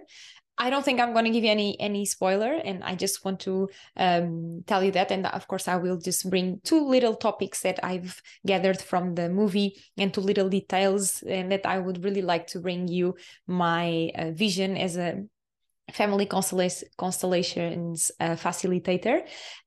I 0.57 0.69
don't 0.69 0.86
think 0.86 1.00
I'm 1.00 1.13
going 1.13 1.25
to 1.25 1.31
give 1.31 1.43
you 1.43 1.50
any 1.50 1.79
any 1.79 2.05
spoiler, 2.05 2.53
and 2.53 2.83
I 2.83 2.95
just 2.95 3.25
want 3.25 3.39
to 3.41 3.69
um, 3.98 4.63
tell 4.67 4.83
you 4.83 4.91
that. 4.91 5.12
And 5.12 5.25
of 5.25 5.48
course, 5.48 5.67
I 5.67 5.77
will 5.77 5.98
just 5.98 6.29
bring 6.29 6.60
two 6.63 6.86
little 6.86 7.15
topics 7.15 7.62
that 7.62 7.79
I've 7.83 8.22
gathered 8.45 8.81
from 8.81 9.15
the 9.15 9.29
movie 9.29 9.81
and 9.98 10.13
two 10.13 10.22
little 10.22 10.50
details, 10.50 11.24
and 11.24 11.51
that 11.51 11.65
I 11.65 11.79
would 11.79 12.03
really 12.03 12.22
like 12.22 12.48
to 12.48 12.60
bring 12.60 12.88
you 12.88 13.15
my 13.48 14.12
uh, 14.15 14.31
vision 14.31 14.77
as 14.77 14.95
a 14.95 15.24
family 15.94 16.25
constellations 16.25 18.12
uh, 18.20 18.36
facilitator. 18.36 19.22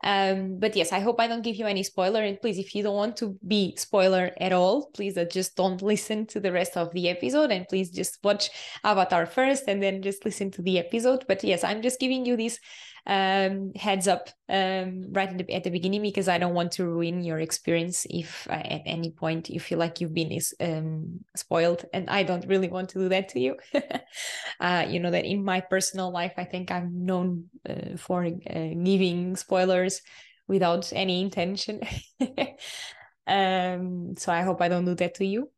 Um, 0.05 0.59
but 0.59 0.77
yes 0.77 0.93
i 0.93 1.01
hope 1.01 1.21
i 1.21 1.27
don't 1.27 1.43
give 1.43 1.57
you 1.57 1.67
any 1.67 1.83
spoiler. 1.83 2.23
And 2.23 2.41
please 2.41 2.59
if 2.59 2.75
you 2.75 2.83
don't 2.83 2.97
want 2.97 3.17
to 3.19 3.39
be 3.47 3.75
spoiler 3.77 4.33
at 4.41 4.53
all 4.53 4.91
please 4.91 5.17
uh, 5.17 5.25
just 5.25 5.57
don't 5.57 5.83
listen 5.93 6.27
to 6.27 6.41
the 6.41 6.53
rest 6.53 6.77
of 6.77 6.93
the 6.93 7.09
episode. 7.09 7.51
And 7.51 7.67
please 7.69 7.91
just 7.91 8.19
watch 8.23 8.51
avatar 8.85 9.27
first 9.27 9.65
and 9.69 9.83
then 9.83 10.03
just 10.03 10.25
listen 10.25 10.51
to 10.53 10.63
the 10.63 10.79
episode. 10.79 11.25
But 11.29 11.43
yes 11.45 11.65
i'm 11.65 11.83
just 11.83 12.01
giving 12.01 12.27
you 12.27 12.37
this 12.37 12.59
um, 13.07 13.73
heads 13.75 14.09
up 14.09 14.29
um, 14.49 15.13
right 15.13 15.29
at 15.29 15.39
the, 15.39 15.55
at 15.55 15.65
the, 15.65 15.71
beginning 15.71 16.03
because 16.03 16.29
I 16.29 16.39
don't 16.39 16.55
want 16.55 16.73
to 16.73 16.85
ruin 16.85 17.23
your 17.23 17.39
experience 17.39 18.07
if 18.11 18.49
uh, 18.51 18.55
at 18.55 18.83
any 18.85 19.11
point 19.11 19.49
you 19.49 19.61
feel 19.61 19.79
like 19.79 20.01
you've 20.01 20.15
been 20.15 20.39
um, 20.61 21.21
spoiled, 21.37 21.85
and 21.93 22.11
I 22.11 22.25
don't 22.25 22.47
really 22.47 22.69
want 22.69 22.89
to 22.91 22.99
do 22.99 23.09
that 23.11 23.29
to 23.31 23.41
you. 23.41 23.57
uh, 24.61 24.87
you 24.89 24.99
know 24.99 25.11
that 25.11 25.25
in 25.25 25.45
my 25.45 25.61
personal 25.61 26.11
life, 26.11 26.33
I 26.37 26.45
think 26.45 26.71
I'm 26.71 27.07
known 27.07 27.45
uh, 27.69 27.97
for 27.97 28.25
uh, 28.25 28.31
giving 28.83 29.37
spoilers 29.37 30.03
without 30.49 30.93
any 30.93 31.23
intention. 31.23 31.83
um, 33.29 34.15
so 34.17 34.33
I 34.33 34.43
hope 34.43 34.61
I 34.61 34.69
don't 34.69 34.85
do 34.85 34.95
that 34.97 35.15
to 35.17 35.27
you 35.27 35.51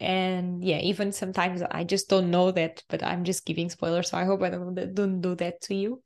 and 0.00 0.64
yeah 0.64 0.78
even 0.78 1.12
sometimes 1.12 1.62
i 1.70 1.84
just 1.84 2.08
don't 2.08 2.30
know 2.30 2.50
that 2.50 2.82
but 2.88 3.02
i'm 3.02 3.22
just 3.22 3.46
giving 3.46 3.70
spoilers 3.70 4.10
so 4.10 4.18
i 4.18 4.24
hope 4.24 4.42
i 4.42 4.50
don't, 4.50 4.94
don't 4.94 5.20
do 5.20 5.34
that 5.36 5.60
to 5.60 5.74
you. 5.74 6.02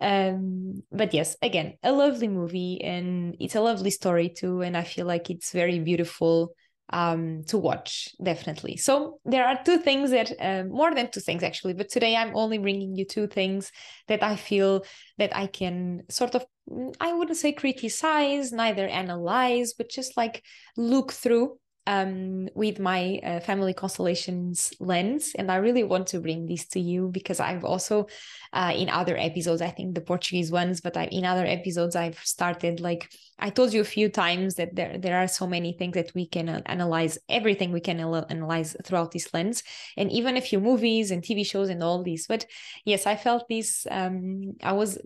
Um 0.00 0.82
but 0.90 1.14
yes 1.14 1.36
again 1.40 1.74
a 1.82 1.92
lovely 1.92 2.28
movie 2.28 2.82
and 2.82 3.36
it's 3.38 3.54
a 3.54 3.60
lovely 3.60 3.90
story 3.90 4.28
too 4.28 4.62
and 4.62 4.76
i 4.76 4.82
feel 4.82 5.06
like 5.06 5.30
it's 5.30 5.52
very 5.52 5.78
beautiful 5.78 6.52
um 6.90 7.42
to 7.46 7.58
watch 7.58 8.08
definitely. 8.22 8.76
So 8.78 9.20
there 9.24 9.46
are 9.46 9.62
two 9.62 9.78
things 9.78 10.10
that 10.10 10.32
um, 10.40 10.70
more 10.70 10.94
than 10.94 11.10
two 11.10 11.20
things 11.20 11.42
actually 11.42 11.74
but 11.74 11.90
today 11.90 12.16
i'm 12.16 12.34
only 12.34 12.58
bringing 12.58 12.96
you 12.96 13.04
two 13.04 13.26
things 13.26 13.70
that 14.08 14.22
i 14.22 14.34
feel 14.36 14.84
that 15.18 15.36
i 15.36 15.46
can 15.46 16.02
sort 16.08 16.34
of 16.34 16.44
mm, 16.68 16.92
i 16.98 17.12
wouldn't 17.12 17.36
say 17.36 17.52
criticize 17.52 18.52
neither 18.52 18.88
analyze 18.88 19.74
but 19.74 19.90
just 19.90 20.16
like 20.16 20.42
look 20.76 21.12
through 21.12 21.58
um, 21.88 22.50
with 22.54 22.78
my 22.78 23.18
uh, 23.24 23.40
family 23.40 23.72
constellations 23.72 24.74
lens. 24.78 25.32
And 25.38 25.50
I 25.50 25.56
really 25.56 25.84
want 25.84 26.06
to 26.08 26.20
bring 26.20 26.44
this 26.44 26.66
to 26.68 26.80
you 26.80 27.08
because 27.08 27.40
I've 27.40 27.64
also, 27.64 28.08
uh, 28.52 28.74
in 28.76 28.90
other 28.90 29.16
episodes, 29.16 29.62
I 29.62 29.70
think 29.70 29.94
the 29.94 30.02
Portuguese 30.02 30.52
ones, 30.52 30.82
but 30.82 30.98
I, 30.98 31.04
in 31.06 31.24
other 31.24 31.46
episodes, 31.46 31.96
I've 31.96 32.18
started 32.18 32.80
like 32.80 33.10
I 33.38 33.48
told 33.48 33.72
you 33.72 33.80
a 33.80 33.84
few 33.84 34.10
times 34.10 34.56
that 34.56 34.76
there, 34.76 34.98
there 34.98 35.16
are 35.16 35.28
so 35.28 35.46
many 35.46 35.72
things 35.72 35.94
that 35.94 36.12
we 36.14 36.26
can 36.26 36.48
uh, 36.50 36.60
analyze, 36.66 37.18
everything 37.28 37.72
we 37.72 37.80
can 37.80 38.00
analyze 38.00 38.76
throughout 38.84 39.12
this 39.12 39.32
lens, 39.32 39.62
and 39.96 40.12
even 40.12 40.36
a 40.36 40.42
few 40.42 40.60
movies 40.60 41.10
and 41.10 41.22
TV 41.22 41.46
shows 41.46 41.70
and 41.70 41.82
all 41.82 42.02
these. 42.02 42.26
But 42.26 42.44
yes, 42.84 43.06
I 43.06 43.16
felt 43.16 43.48
this. 43.48 43.86
Um, 43.90 44.56
I 44.62 44.72
was 44.72 44.98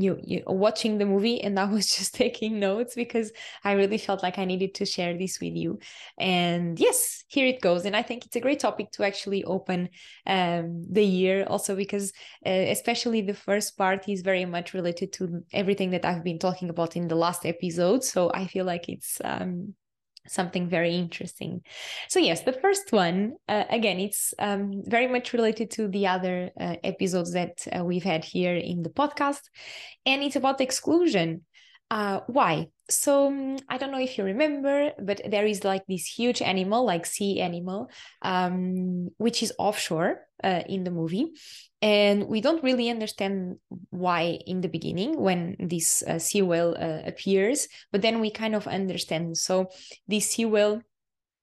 you, 0.00 0.18
you 0.22 0.42
watching 0.46 0.98
the 0.98 1.06
movie 1.06 1.40
and 1.42 1.58
I 1.58 1.64
was 1.64 1.86
just 1.96 2.14
taking 2.14 2.58
notes 2.58 2.94
because 2.94 3.32
I 3.64 3.72
really 3.72 3.98
felt 3.98 4.22
like 4.22 4.38
I 4.38 4.44
needed 4.44 4.74
to 4.76 4.86
share 4.86 5.16
this 5.16 5.40
with 5.40 5.54
you. 5.54 5.78
And 6.18 6.78
yes, 6.78 7.24
here 7.28 7.46
it 7.46 7.60
goes. 7.60 7.84
And 7.84 7.96
I 7.96 8.02
think 8.02 8.26
it's 8.26 8.36
a 8.36 8.40
great 8.40 8.60
topic 8.60 8.92
to 8.92 9.04
actually 9.04 9.44
open 9.44 9.88
um, 10.26 10.84
the 10.90 11.04
year 11.04 11.44
also 11.44 11.76
because 11.76 12.12
uh, 12.46 12.50
especially 12.50 13.22
the 13.22 13.34
first 13.34 13.76
part 13.76 14.08
is 14.08 14.22
very 14.22 14.44
much 14.44 14.74
related 14.74 15.12
to 15.14 15.42
everything 15.52 15.90
that 15.90 16.04
I've 16.04 16.24
been 16.24 16.38
talking 16.38 16.70
about 16.70 16.96
in 16.96 17.08
the 17.08 17.16
last 17.16 17.46
episode. 17.46 18.04
So 18.04 18.30
I 18.34 18.46
feel 18.46 18.64
like 18.64 18.88
it's 18.88 19.20
um, 19.24 19.74
something 20.26 20.68
very 20.68 20.94
interesting. 20.94 21.62
So, 22.08 22.18
yes, 22.18 22.42
the 22.42 22.52
first 22.52 22.92
one, 22.92 23.34
uh, 23.48 23.64
again, 23.70 23.98
it's 24.00 24.34
um, 24.38 24.82
very 24.86 25.06
much 25.06 25.32
related 25.32 25.70
to 25.72 25.88
the 25.88 26.06
other 26.06 26.50
uh, 26.58 26.76
episodes 26.84 27.32
that 27.32 27.66
uh, 27.76 27.84
we've 27.84 28.04
had 28.04 28.24
here 28.24 28.54
in 28.54 28.82
the 28.82 28.90
podcast, 28.90 29.42
and 30.06 30.22
it's 30.22 30.36
about 30.36 30.60
exclusion. 30.60 31.44
Uh, 31.90 32.20
why? 32.28 32.68
So, 32.88 33.26
um, 33.26 33.56
I 33.68 33.78
don't 33.78 33.90
know 33.90 34.00
if 34.00 34.16
you 34.16 34.24
remember, 34.24 34.92
but 35.02 35.20
there 35.28 35.46
is 35.46 35.64
like 35.64 35.82
this 35.88 36.06
huge 36.06 36.40
animal, 36.42 36.84
like 36.84 37.06
sea 37.06 37.40
animal, 37.40 37.90
um, 38.22 39.08
which 39.18 39.42
is 39.42 39.52
offshore 39.58 40.20
uh, 40.44 40.62
in 40.68 40.84
the 40.84 40.90
movie 40.90 41.32
and 41.82 42.28
we 42.28 42.40
don't 42.40 42.62
really 42.62 42.90
understand 42.90 43.56
why 43.90 44.38
in 44.46 44.60
the 44.60 44.68
beginning 44.68 45.18
when 45.18 45.56
this 45.58 46.02
uh, 46.02 46.18
sea 46.18 46.42
whale 46.42 46.76
uh, 46.78 47.06
appears 47.06 47.68
but 47.92 48.02
then 48.02 48.20
we 48.20 48.30
kind 48.30 48.54
of 48.54 48.66
understand. 48.66 49.36
So 49.38 49.70
this 50.06 50.30
sea 50.30 50.44
whale 50.44 50.82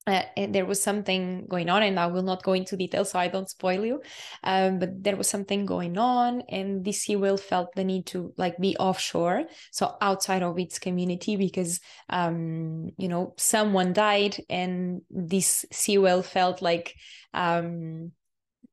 uh, 0.08 0.24
there 0.48 0.66
was 0.66 0.82
something 0.82 1.46
going 1.50 1.70
on 1.70 1.84
and 1.84 2.00
i 2.00 2.08
will 2.08 2.24
not 2.24 2.42
go 2.42 2.54
into 2.54 2.78
detail 2.78 3.04
so 3.04 3.20
i 3.20 3.28
don't 3.28 3.50
spoil 3.50 3.84
you. 3.84 4.02
Um, 4.42 4.80
but 4.80 5.04
there 5.04 5.18
was 5.18 5.30
something 5.30 5.66
going 5.66 5.98
on 5.98 6.44
and 6.50 6.84
this 6.86 7.02
sea 7.02 7.18
whale 7.18 7.38
felt 7.38 7.76
the 7.76 7.84
need 7.84 8.06
to 8.08 8.34
like 8.38 8.58
be 8.58 8.78
offshore 8.78 9.44
so 9.72 9.96
outside 10.00 10.44
of 10.44 10.58
its 10.58 10.80
community 10.80 11.36
because 11.36 11.82
um, 12.10 12.90
you 12.98 13.10
know 13.10 13.34
someone 13.38 13.92
died 13.92 14.38
and 14.50 15.02
this 15.10 15.66
sea 15.72 15.98
whale 15.98 16.24
felt 16.24 16.62
like 16.62 16.96
um, 17.34 18.14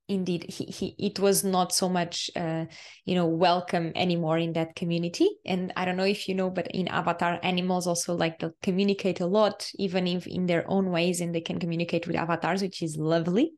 indeed 0.09 0.45
he, 0.49 0.65
he 0.65 0.95
it 0.99 1.19
was 1.19 1.45
not 1.45 1.73
so 1.73 1.89
much 1.89 2.31
uh, 2.37 2.65
you 3.05 3.15
know 3.15 3.27
welcome 3.27 3.93
anymore 3.95 4.39
in 4.39 4.53
that 4.53 4.75
community. 4.77 5.29
And 5.47 5.73
i 5.77 5.85
don't 5.85 5.97
know 5.97 6.05
if 6.05 6.29
you 6.29 6.35
know 6.35 6.51
but 6.51 6.69
in 6.69 6.89
avatar 6.89 7.41
animals 7.43 7.87
also 7.87 8.15
like 8.15 8.39
they 8.39 8.51
communicate 8.63 9.21
a 9.21 9.27
lot 9.27 9.71
even 9.77 10.07
if 10.07 10.27
in 10.27 10.47
their 10.47 10.65
own 10.71 10.91
ways 10.91 11.21
and 11.21 11.35
they 11.35 11.41
can 11.41 11.59
communicate 11.59 12.07
with 12.07 12.17
avatars 12.17 12.63
which 12.63 12.83
is 12.83 12.97
lovely. 12.97 13.53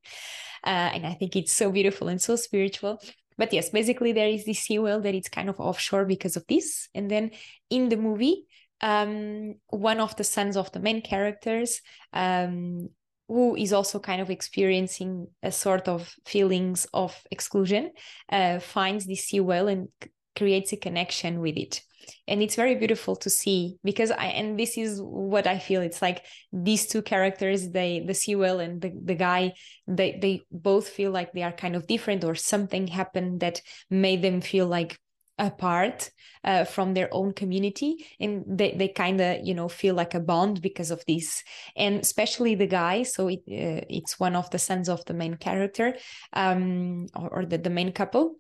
Uh, 0.64 0.90
and 0.94 1.06
i 1.06 1.14
think 1.14 1.36
it's 1.36 1.52
so 1.52 1.70
beautiful 1.70 2.08
and 2.08 2.20
so 2.20 2.36
spiritual. 2.36 3.00
But 3.38 3.52
yes 3.52 3.70
basically 3.70 4.12
there 4.12 4.28
is 4.28 4.44
this 4.44 4.60
sea 4.60 4.78
whale 4.78 5.00
that 5.00 5.14
it's 5.14 5.28
kind 5.28 5.48
of 5.48 5.60
offshore 5.60 6.04
because 6.04 6.36
of 6.36 6.44
this. 6.48 6.88
And 6.94 7.10
then 7.10 7.32
in 7.70 7.88
the 7.88 7.96
movie 7.96 8.46
um, 8.82 9.54
one 9.68 10.00
of 10.00 10.16
the 10.16 10.24
sons 10.24 10.56
of 10.56 10.70
the 10.72 10.80
main 10.80 11.00
characters 11.00 11.80
um, 12.12 12.90
who 13.28 13.56
is 13.56 13.72
also 13.72 13.98
kind 13.98 14.20
of 14.20 14.30
experiencing 14.30 15.26
a 15.42 15.50
sort 15.50 15.88
of 15.88 16.14
feelings 16.24 16.86
of 16.94 17.16
exclusion 17.30 17.90
uh, 18.30 18.58
finds 18.60 19.06
this 19.06 19.24
sea 19.26 19.40
whale 19.40 19.68
and 19.68 19.88
creates 20.36 20.72
a 20.72 20.76
connection 20.76 21.40
with 21.40 21.56
it. 21.56 21.82
And 22.28 22.40
it's 22.40 22.54
very 22.54 22.76
beautiful 22.76 23.16
to 23.16 23.30
see 23.30 23.78
because 23.82 24.12
i 24.12 24.26
and 24.26 24.56
this 24.56 24.78
is 24.78 25.00
what 25.02 25.48
i 25.48 25.58
feel. 25.58 25.82
It's 25.82 26.00
like 26.00 26.24
these 26.52 26.86
two 26.86 27.02
characters 27.02 27.70
they 27.70 28.04
the 28.06 28.14
sea 28.14 28.36
whale 28.36 28.60
and 28.60 28.80
the, 28.80 28.92
the 29.04 29.16
guy 29.16 29.54
they 29.88 30.18
they 30.22 30.42
both 30.52 30.88
feel 30.88 31.10
like 31.10 31.32
they 31.32 31.42
are 31.42 31.52
kind 31.52 31.74
of 31.74 31.88
different 31.88 32.22
or 32.22 32.36
something 32.36 32.86
happened 32.86 33.40
that 33.40 33.60
made 33.90 34.22
them 34.22 34.40
feel 34.40 34.68
like 34.68 34.98
apart 35.38 36.10
uh, 36.44 36.64
from 36.64 36.94
their 36.94 37.08
own 37.12 37.32
community 37.32 38.06
and 38.20 38.44
they, 38.46 38.72
they 38.72 38.88
kind 38.88 39.20
of 39.20 39.44
you 39.44 39.54
know 39.54 39.68
feel 39.68 39.94
like 39.94 40.14
a 40.14 40.20
bond 40.20 40.62
because 40.62 40.90
of 40.90 41.04
this. 41.06 41.42
And 41.76 42.00
especially 42.00 42.54
the 42.54 42.66
guy 42.66 43.02
so 43.02 43.28
it, 43.28 43.40
uh, 43.40 43.84
it's 43.88 44.18
one 44.18 44.36
of 44.36 44.50
the 44.50 44.58
sons 44.58 44.88
of 44.88 45.04
the 45.04 45.14
main 45.14 45.36
character 45.36 45.96
um, 46.32 47.06
or, 47.14 47.28
or 47.28 47.46
the, 47.46 47.58
the 47.58 47.70
main 47.70 47.92
couple 47.92 48.36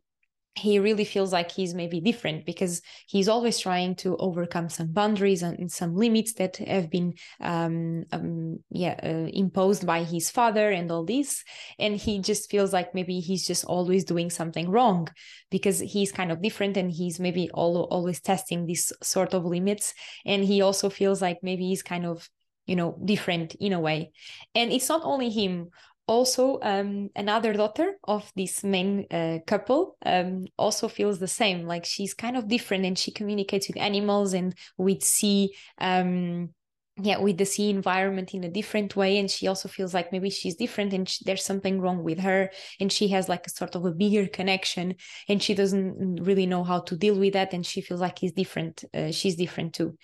he 0.56 0.78
really 0.78 1.04
feels 1.04 1.32
like 1.32 1.52
he's 1.52 1.74
maybe 1.74 2.00
different 2.00 2.46
because 2.46 2.80
he's 3.06 3.28
always 3.28 3.58
trying 3.58 3.94
to 3.94 4.16
overcome 4.16 4.70
some 4.70 4.90
boundaries 4.90 5.42
and 5.42 5.70
some 5.70 5.94
limits 5.94 6.32
that 6.34 6.56
have 6.56 6.90
been 6.90 7.12
um, 7.42 8.04
um, 8.10 8.58
yeah 8.70 8.98
uh, 9.02 9.28
imposed 9.32 9.86
by 9.86 10.02
his 10.02 10.30
father 10.30 10.70
and 10.70 10.90
all 10.90 11.04
this. 11.04 11.44
And 11.78 11.96
he 11.96 12.20
just 12.20 12.50
feels 12.50 12.72
like 12.72 12.94
maybe 12.94 13.20
he's 13.20 13.46
just 13.46 13.66
always 13.66 14.04
doing 14.04 14.30
something 14.30 14.70
wrong 14.70 15.08
because 15.50 15.78
he's 15.78 16.10
kind 16.10 16.32
of 16.32 16.40
different 16.40 16.78
and 16.78 16.90
he's 16.90 17.20
maybe 17.20 17.50
all, 17.52 17.82
always 17.90 18.20
testing 18.20 18.64
these 18.64 18.92
sort 19.02 19.34
of 19.34 19.44
limits. 19.44 19.92
And 20.24 20.42
he 20.42 20.62
also 20.62 20.88
feels 20.88 21.20
like 21.20 21.38
maybe 21.42 21.68
he's 21.68 21.82
kind 21.82 22.06
of 22.06 22.28
you 22.64 22.76
know 22.76 22.98
different 23.04 23.54
in 23.56 23.74
a 23.74 23.80
way. 23.80 24.12
And 24.54 24.72
it's 24.72 24.88
not 24.88 25.02
only 25.04 25.28
him 25.28 25.68
also 26.08 26.58
um, 26.62 27.10
another 27.16 27.52
daughter 27.52 27.94
of 28.04 28.30
this 28.36 28.62
main 28.62 29.06
uh, 29.10 29.38
couple 29.46 29.96
um, 30.04 30.46
also 30.56 30.88
feels 30.88 31.18
the 31.18 31.28
same 31.28 31.66
like 31.66 31.84
she's 31.84 32.14
kind 32.14 32.36
of 32.36 32.48
different 32.48 32.84
and 32.84 32.98
she 32.98 33.10
communicates 33.10 33.68
with 33.68 33.76
animals 33.76 34.32
and 34.32 34.54
with 34.78 35.02
sea 35.02 35.52
um, 35.78 36.50
yeah 37.02 37.18
with 37.18 37.36
the 37.36 37.44
sea 37.44 37.70
environment 37.70 38.32
in 38.34 38.44
a 38.44 38.48
different 38.48 38.96
way. 38.96 39.18
And 39.18 39.30
she 39.30 39.48
also 39.48 39.68
feels 39.68 39.92
like 39.92 40.12
maybe 40.12 40.30
she's 40.30 40.54
different 40.54 40.92
and 40.92 41.08
she, 41.08 41.24
there's 41.24 41.44
something 41.44 41.80
wrong 41.80 42.02
with 42.02 42.20
her 42.20 42.50
and 42.80 42.90
she 42.90 43.08
has 43.08 43.28
like 43.28 43.46
a 43.46 43.50
sort 43.50 43.74
of 43.74 43.84
a 43.84 43.90
bigger 43.90 44.26
connection 44.28 44.94
and 45.28 45.42
she 45.42 45.54
doesn't 45.54 46.22
really 46.22 46.46
know 46.46 46.64
how 46.64 46.80
to 46.80 46.96
deal 46.96 47.18
with 47.18 47.34
that 47.34 47.52
and 47.52 47.66
she 47.66 47.80
feels 47.80 48.00
like 48.00 48.18
he's 48.18 48.32
different 48.32 48.84
uh, 48.94 49.10
she's 49.10 49.36
different 49.36 49.74
too. 49.74 49.96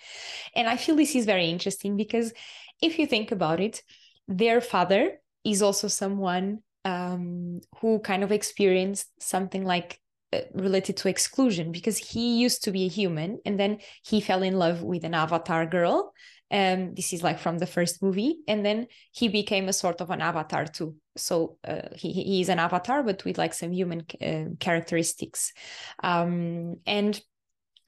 And 0.55 0.67
i 0.67 0.77
feel 0.77 0.95
this 0.95 1.15
is 1.15 1.25
very 1.25 1.49
interesting 1.49 1.95
because 1.95 2.33
if 2.81 2.99
you 2.99 3.07
think 3.07 3.31
about 3.31 3.59
it 3.59 3.81
their 4.27 4.61
father 4.61 5.19
is 5.43 5.61
also 5.61 5.87
someone 5.87 6.59
um, 6.85 7.61
who 7.79 7.99
kind 7.99 8.23
of 8.23 8.31
experienced 8.31 9.07
something 9.19 9.63
like 9.63 9.99
uh, 10.33 10.41
related 10.53 10.97
to 10.97 11.09
exclusion 11.09 11.71
because 11.71 11.97
he 11.97 12.39
used 12.39 12.63
to 12.63 12.71
be 12.71 12.85
a 12.85 12.89
human 12.89 13.39
and 13.45 13.59
then 13.59 13.79
he 14.03 14.19
fell 14.19 14.43
in 14.43 14.57
love 14.57 14.81
with 14.81 15.03
an 15.03 15.13
avatar 15.13 15.65
girl. 15.65 16.13
Um, 16.51 16.93
this 16.93 17.13
is 17.13 17.23
like 17.23 17.39
from 17.39 17.57
the 17.57 17.65
first 17.65 18.03
movie. 18.03 18.37
And 18.47 18.63
then 18.65 18.87
he 19.11 19.27
became 19.27 19.69
a 19.69 19.73
sort 19.73 20.01
of 20.01 20.11
an 20.11 20.21
avatar 20.21 20.65
too. 20.65 20.95
So 21.17 21.57
uh, 21.67 21.89
he, 21.95 22.11
he 22.11 22.41
is 22.41 22.49
an 22.49 22.59
avatar 22.59 23.01
but 23.01 23.25
with 23.25 23.37
like 23.37 23.53
some 23.53 23.71
human 23.71 24.05
uh, 24.21 24.55
characteristics. 24.59 25.51
Um, 26.03 26.77
and 26.85 27.19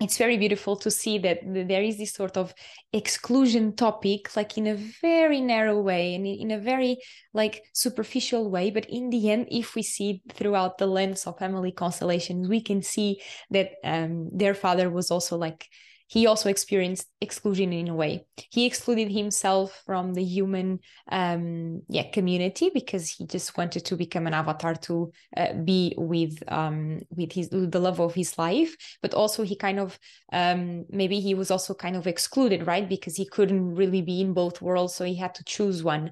it's 0.01 0.17
very 0.17 0.37
beautiful 0.37 0.75
to 0.75 0.91
see 0.91 1.17
that 1.19 1.39
there 1.45 1.81
is 1.81 1.97
this 1.97 2.13
sort 2.13 2.35
of 2.35 2.53
exclusion 2.91 3.75
topic 3.75 4.35
like 4.35 4.57
in 4.57 4.67
a 4.67 4.75
very 4.75 5.39
narrow 5.39 5.79
way 5.79 6.15
and 6.15 6.27
in 6.27 6.51
a 6.51 6.59
very 6.59 6.97
like 7.33 7.63
superficial 7.73 8.49
way. 8.49 8.71
But 8.71 8.87
in 8.89 9.09
the 9.09 9.31
end 9.31 9.47
if 9.51 9.73
we 9.73 9.83
see 9.83 10.21
throughout 10.33 10.77
the 10.77 10.87
lens 10.87 11.25
of 11.25 11.39
family 11.39 11.71
constellations 11.71 12.49
we 12.49 12.61
can 12.61 12.81
see 12.81 13.21
that 13.51 13.71
um, 13.83 14.29
their 14.33 14.53
father 14.53 14.89
was 14.89 15.11
also 15.11 15.37
like 15.37 15.69
he 16.07 16.27
also 16.27 16.49
experienced 16.49 17.07
exclusion 17.19 17.73
in 17.73 17.87
a 17.87 17.95
way. 17.95 18.25
He 18.51 18.65
excluded 18.65 19.11
himself 19.11 19.81
from 19.85 20.13
the 20.13 20.23
human 20.23 20.79
um, 21.11 21.81
yeah 21.89 22.09
community 22.11 22.69
because 22.73 23.09
he 23.09 23.25
just 23.25 23.57
wanted 23.57 23.85
to 23.85 23.95
become 23.95 24.27
an 24.27 24.33
avatar 24.33 24.75
to 24.75 25.11
uh, 25.35 25.53
be 25.53 25.95
with 25.97 26.43
um, 26.47 27.01
with 27.09 27.31
his 27.31 27.49
with 27.51 27.71
the 27.71 27.79
love 27.79 27.99
of 27.99 28.13
his 28.13 28.37
life. 28.37 28.75
But 29.01 29.13
also 29.13 29.43
he 29.43 29.55
kind 29.55 29.79
of 29.79 29.97
um, 30.31 30.85
maybe 30.89 31.19
he 31.19 31.33
was 31.33 31.49
also 31.49 31.73
kind 31.73 31.95
of 31.95 32.05
excluded, 32.05 32.67
right? 32.67 32.87
Because 32.87 33.15
he 33.15 33.25
couldn't 33.25 33.75
really 33.75 34.01
be 34.01 34.21
in 34.21 34.33
both 34.33 34.61
worlds, 34.61 34.93
so 34.93 35.05
he 35.05 35.15
had 35.15 35.33
to 35.35 35.43
choose 35.43 35.83
one. 35.83 36.11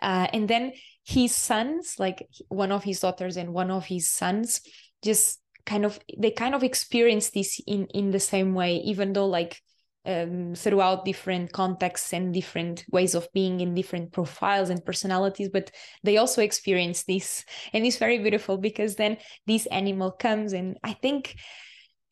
Uh, 0.00 0.26
and 0.32 0.48
then 0.48 0.72
his 1.04 1.34
sons, 1.34 1.96
like 1.98 2.26
one 2.48 2.72
of 2.72 2.82
his 2.82 3.00
daughters 3.00 3.36
and 3.36 3.52
one 3.52 3.70
of 3.70 3.84
his 3.84 4.10
sons, 4.10 4.62
just 5.02 5.40
kind 5.66 5.84
of 5.84 5.98
they 6.18 6.30
kind 6.30 6.54
of 6.54 6.62
experience 6.62 7.30
this 7.30 7.60
in 7.66 7.86
in 7.86 8.10
the 8.10 8.20
same 8.20 8.54
way 8.54 8.76
even 8.76 9.12
though 9.12 9.26
like 9.26 9.60
um, 10.06 10.54
throughout 10.54 11.06
different 11.06 11.50
contexts 11.52 12.12
and 12.12 12.34
different 12.34 12.84
ways 12.90 13.14
of 13.14 13.26
being 13.32 13.60
in 13.60 13.74
different 13.74 14.12
profiles 14.12 14.68
and 14.68 14.84
personalities 14.84 15.48
but 15.48 15.70
they 16.02 16.18
also 16.18 16.42
experience 16.42 17.04
this. 17.04 17.42
And 17.72 17.86
it's 17.86 17.96
very 17.96 18.18
beautiful 18.18 18.58
because 18.58 18.96
then 18.96 19.16
this 19.46 19.64
animal 19.66 20.10
comes 20.10 20.52
and 20.52 20.76
i 20.84 20.92
think 20.92 21.36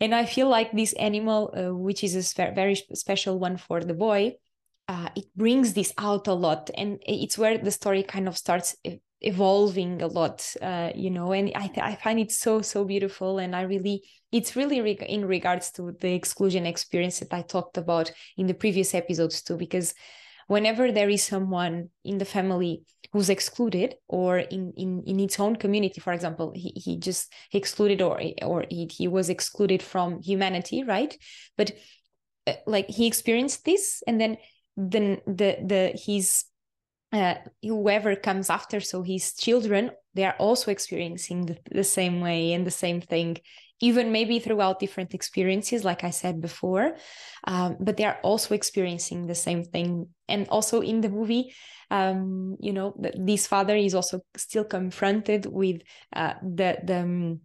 and 0.01 0.15
i 0.15 0.25
feel 0.25 0.49
like 0.49 0.73
this 0.73 0.95
animal 0.95 1.53
uh, 1.55 1.77
which 1.77 2.03
is 2.03 2.17
a 2.17 2.53
very 2.55 2.77
special 2.95 3.39
one 3.39 3.59
for 3.59 3.85
the 3.85 3.95
boy 3.95 4.37
uh, 4.89 5.09
it 5.17 5.25
brings 5.37 5.75
this 5.75 5.93
out 5.99 6.27
a 6.27 6.33
lot. 6.35 6.71
And 6.77 6.99
it's 7.07 7.39
where 7.39 7.59
the 7.59 7.71
story 7.71 8.03
kind 8.03 8.29
of 8.29 8.37
starts 8.37 8.77
evolving 9.23 10.03
a 10.03 10.07
lot 10.07 10.55
uh, 10.63 10.91
you 10.95 11.11
know 11.11 11.33
and 11.33 11.53
I, 11.55 11.71
I 11.77 11.95
find 11.97 12.19
it 12.19 12.33
so 12.33 12.61
so 12.61 12.85
beautiful 12.85 13.39
and 13.39 13.55
i 13.55 13.63
really 13.63 14.03
it's 14.33 14.57
really 14.57 14.81
re- 14.81 15.07
in 15.09 15.25
regards 15.25 15.71
to 15.73 15.97
the 16.01 16.15
exclusion 16.15 16.67
experience 16.67 17.21
that 17.21 17.33
i 17.33 17.43
talked 17.43 17.79
about 17.79 18.11
in 18.37 18.47
the 18.47 18.55
previous 18.55 18.95
episodes 18.95 19.43
too 19.43 19.57
because 19.57 19.95
whenever 20.49 20.93
there 20.93 21.09
is 21.09 21.23
someone 21.23 21.89
in 22.05 22.19
the 22.19 22.25
family 22.25 22.83
who's 23.13 23.31
excluded 23.31 23.95
or 24.09 24.39
in 24.39 24.73
in, 24.77 25.03
in 25.07 25.21
its 25.21 25.39
own 25.39 25.57
community 25.57 26.01
for 26.01 26.13
example 26.13 26.53
he, 26.55 26.73
he 26.75 26.99
just 26.99 27.33
excluded 27.53 28.03
or 28.03 28.21
or 28.43 28.65
he, 28.69 28.89
he 28.91 29.09
was 29.09 29.29
excluded 29.29 29.83
from 29.83 30.21
humanity 30.23 30.83
right? 30.83 31.17
But 31.57 31.73
uh, 32.47 32.55
like 32.67 32.89
he 32.89 33.07
experienced 33.07 33.65
this 33.65 34.03
and 34.07 34.21
then 34.21 34.37
then 34.77 35.21
the 35.27 35.59
the 35.65 35.93
his 35.95 36.45
uh, 37.13 37.35
whoever 37.63 38.17
comes 38.17 38.51
after, 38.51 38.81
so 38.81 39.03
his 39.03 39.35
children, 39.35 39.91
they 40.15 40.25
are 40.25 40.37
also 40.39 40.71
experiencing 40.71 41.47
the, 41.47 41.59
the 41.71 41.85
same 41.85 42.21
way 42.21 42.53
and 42.53 42.67
the 42.67 42.71
same 42.71 43.01
thing, 43.01 43.39
even 43.81 44.13
maybe 44.13 44.39
throughout 44.39 44.81
different 44.81 45.13
experiences, 45.13 45.85
like 45.85 46.05
I 46.05 46.11
said 46.11 46.41
before. 46.41 46.97
Um, 47.45 47.77
but 47.81 47.97
they 47.97 48.05
are 48.05 48.19
also 48.23 48.55
experiencing 48.55 49.27
the 49.27 49.35
same 49.35 49.65
thing. 49.65 50.09
And 50.29 50.49
also 50.49 50.81
in 50.81 51.01
the 51.01 51.11
movie, 51.11 51.53
um, 51.91 52.57
you 52.61 52.73
know, 52.73 52.95
this 52.97 53.47
father 53.47 53.77
is 53.77 53.95
also 53.95 54.21
still 54.37 54.65
confronted 54.65 55.47
with 55.47 55.83
uh, 56.17 56.35
the 56.43 56.79
the 56.83 57.01
um, 57.01 57.41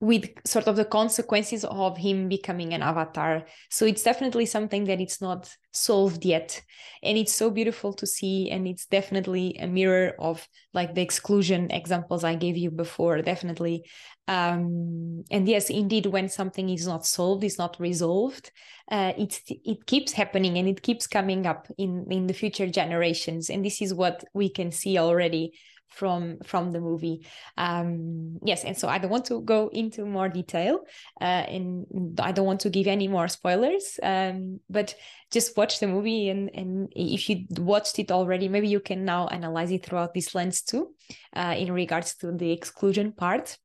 with 0.00 0.28
sort 0.44 0.66
of 0.66 0.76
the 0.76 0.84
consequences 0.84 1.64
of 1.64 1.96
him 1.96 2.28
becoming 2.28 2.74
an 2.74 2.82
avatar. 2.82 3.46
So 3.70 3.86
it's 3.86 4.02
definitely 4.02 4.44
something 4.44 4.84
that 4.84 5.00
it's 5.00 5.22
not 5.22 5.50
solved 5.72 6.24
yet. 6.24 6.62
And 7.02 7.16
it's 7.16 7.34
so 7.34 7.50
beautiful 7.50 7.94
to 7.94 8.06
see. 8.06 8.50
And 8.50 8.68
it's 8.68 8.84
definitely 8.86 9.56
a 9.58 9.66
mirror 9.66 10.12
of 10.18 10.46
like 10.74 10.94
the 10.94 11.00
exclusion 11.00 11.70
examples 11.70 12.24
I 12.24 12.34
gave 12.34 12.58
you 12.58 12.70
before, 12.70 13.22
definitely. 13.22 13.84
Um, 14.28 15.24
and 15.30 15.48
yes, 15.48 15.70
indeed, 15.70 16.06
when 16.06 16.28
something 16.28 16.68
is 16.68 16.86
not 16.86 17.06
solved, 17.06 17.44
is 17.44 17.58
not 17.58 17.80
resolved, 17.80 18.50
uh, 18.90 19.12
it 19.16 19.40
it 19.48 19.86
keeps 19.86 20.12
happening 20.12 20.58
and 20.58 20.68
it 20.68 20.82
keeps 20.82 21.06
coming 21.06 21.46
up 21.46 21.68
in 21.78 22.06
in 22.10 22.26
the 22.26 22.34
future 22.34 22.68
generations. 22.68 23.48
And 23.48 23.64
this 23.64 23.80
is 23.80 23.94
what 23.94 24.24
we 24.34 24.50
can 24.50 24.72
see 24.72 24.98
already 24.98 25.52
from 25.88 26.38
from 26.44 26.72
the 26.72 26.80
movie. 26.80 27.26
Um 27.56 28.38
yes 28.44 28.64
and 28.64 28.76
so 28.76 28.88
i 28.88 28.98
don't 28.98 29.10
want 29.10 29.24
to 29.26 29.40
go 29.42 29.68
into 29.72 30.04
more 30.04 30.28
detail 30.28 30.80
uh 31.20 31.24
and 31.24 31.86
i 32.20 32.32
don't 32.32 32.46
want 32.46 32.60
to 32.60 32.70
give 32.70 32.86
any 32.86 33.08
more 33.08 33.28
spoilers 33.28 33.98
um 34.02 34.60
but 34.68 34.94
just 35.30 35.56
watch 35.56 35.80
the 35.80 35.86
movie 35.86 36.28
and 36.28 36.50
and 36.54 36.92
if 36.94 37.28
you 37.28 37.46
watched 37.50 37.98
it 37.98 38.10
already 38.10 38.48
maybe 38.48 38.68
you 38.68 38.80
can 38.80 39.04
now 39.04 39.26
analyze 39.28 39.70
it 39.70 39.84
throughout 39.84 40.14
this 40.14 40.34
lens 40.34 40.62
too 40.62 40.94
uh 41.34 41.54
in 41.56 41.72
regards 41.72 42.14
to 42.16 42.32
the 42.32 42.52
exclusion 42.52 43.12
part. 43.12 43.58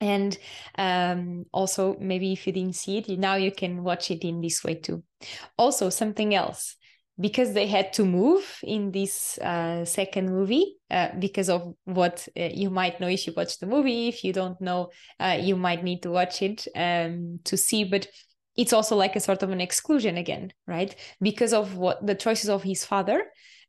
And 0.00 0.36
um, 0.76 1.46
also 1.52 1.96
maybe 2.00 2.32
if 2.32 2.44
you 2.44 2.52
didn't 2.52 2.74
see 2.74 2.98
it 2.98 3.08
now 3.20 3.36
you 3.36 3.52
can 3.52 3.84
watch 3.84 4.10
it 4.10 4.24
in 4.24 4.40
this 4.40 4.64
way 4.64 4.74
too. 4.74 5.04
Also 5.56 5.90
something 5.90 6.34
else 6.34 6.76
because 7.20 7.52
they 7.52 7.66
had 7.66 7.92
to 7.92 8.04
move 8.04 8.58
in 8.62 8.90
this 8.90 9.38
uh, 9.38 9.84
second 9.84 10.30
movie 10.30 10.76
uh, 10.90 11.08
because 11.18 11.48
of 11.48 11.74
what 11.84 12.26
uh, 12.38 12.48
you 12.52 12.70
might 12.70 13.00
know 13.00 13.08
if 13.08 13.26
you 13.26 13.32
watch 13.36 13.58
the 13.58 13.66
movie. 13.66 14.08
If 14.08 14.24
you 14.24 14.32
don't 14.32 14.60
know 14.60 14.90
uh, 15.20 15.38
you 15.40 15.56
might 15.56 15.84
need 15.84 16.02
to 16.02 16.10
watch 16.10 16.42
it 16.42 16.66
um, 16.74 17.40
to 17.44 17.56
see. 17.56 17.84
But 17.84 18.06
it's 18.56 18.72
also 18.72 18.96
like 18.96 19.16
a 19.16 19.20
sort 19.20 19.42
of 19.42 19.50
an 19.50 19.60
exclusion 19.60 20.16
again 20.16 20.52
right? 20.66 20.94
Because 21.20 21.52
of 21.52 21.76
what 21.76 22.06
the 22.06 22.14
choices 22.14 22.48
of 22.48 22.62
his 22.62 22.84
father 22.84 23.24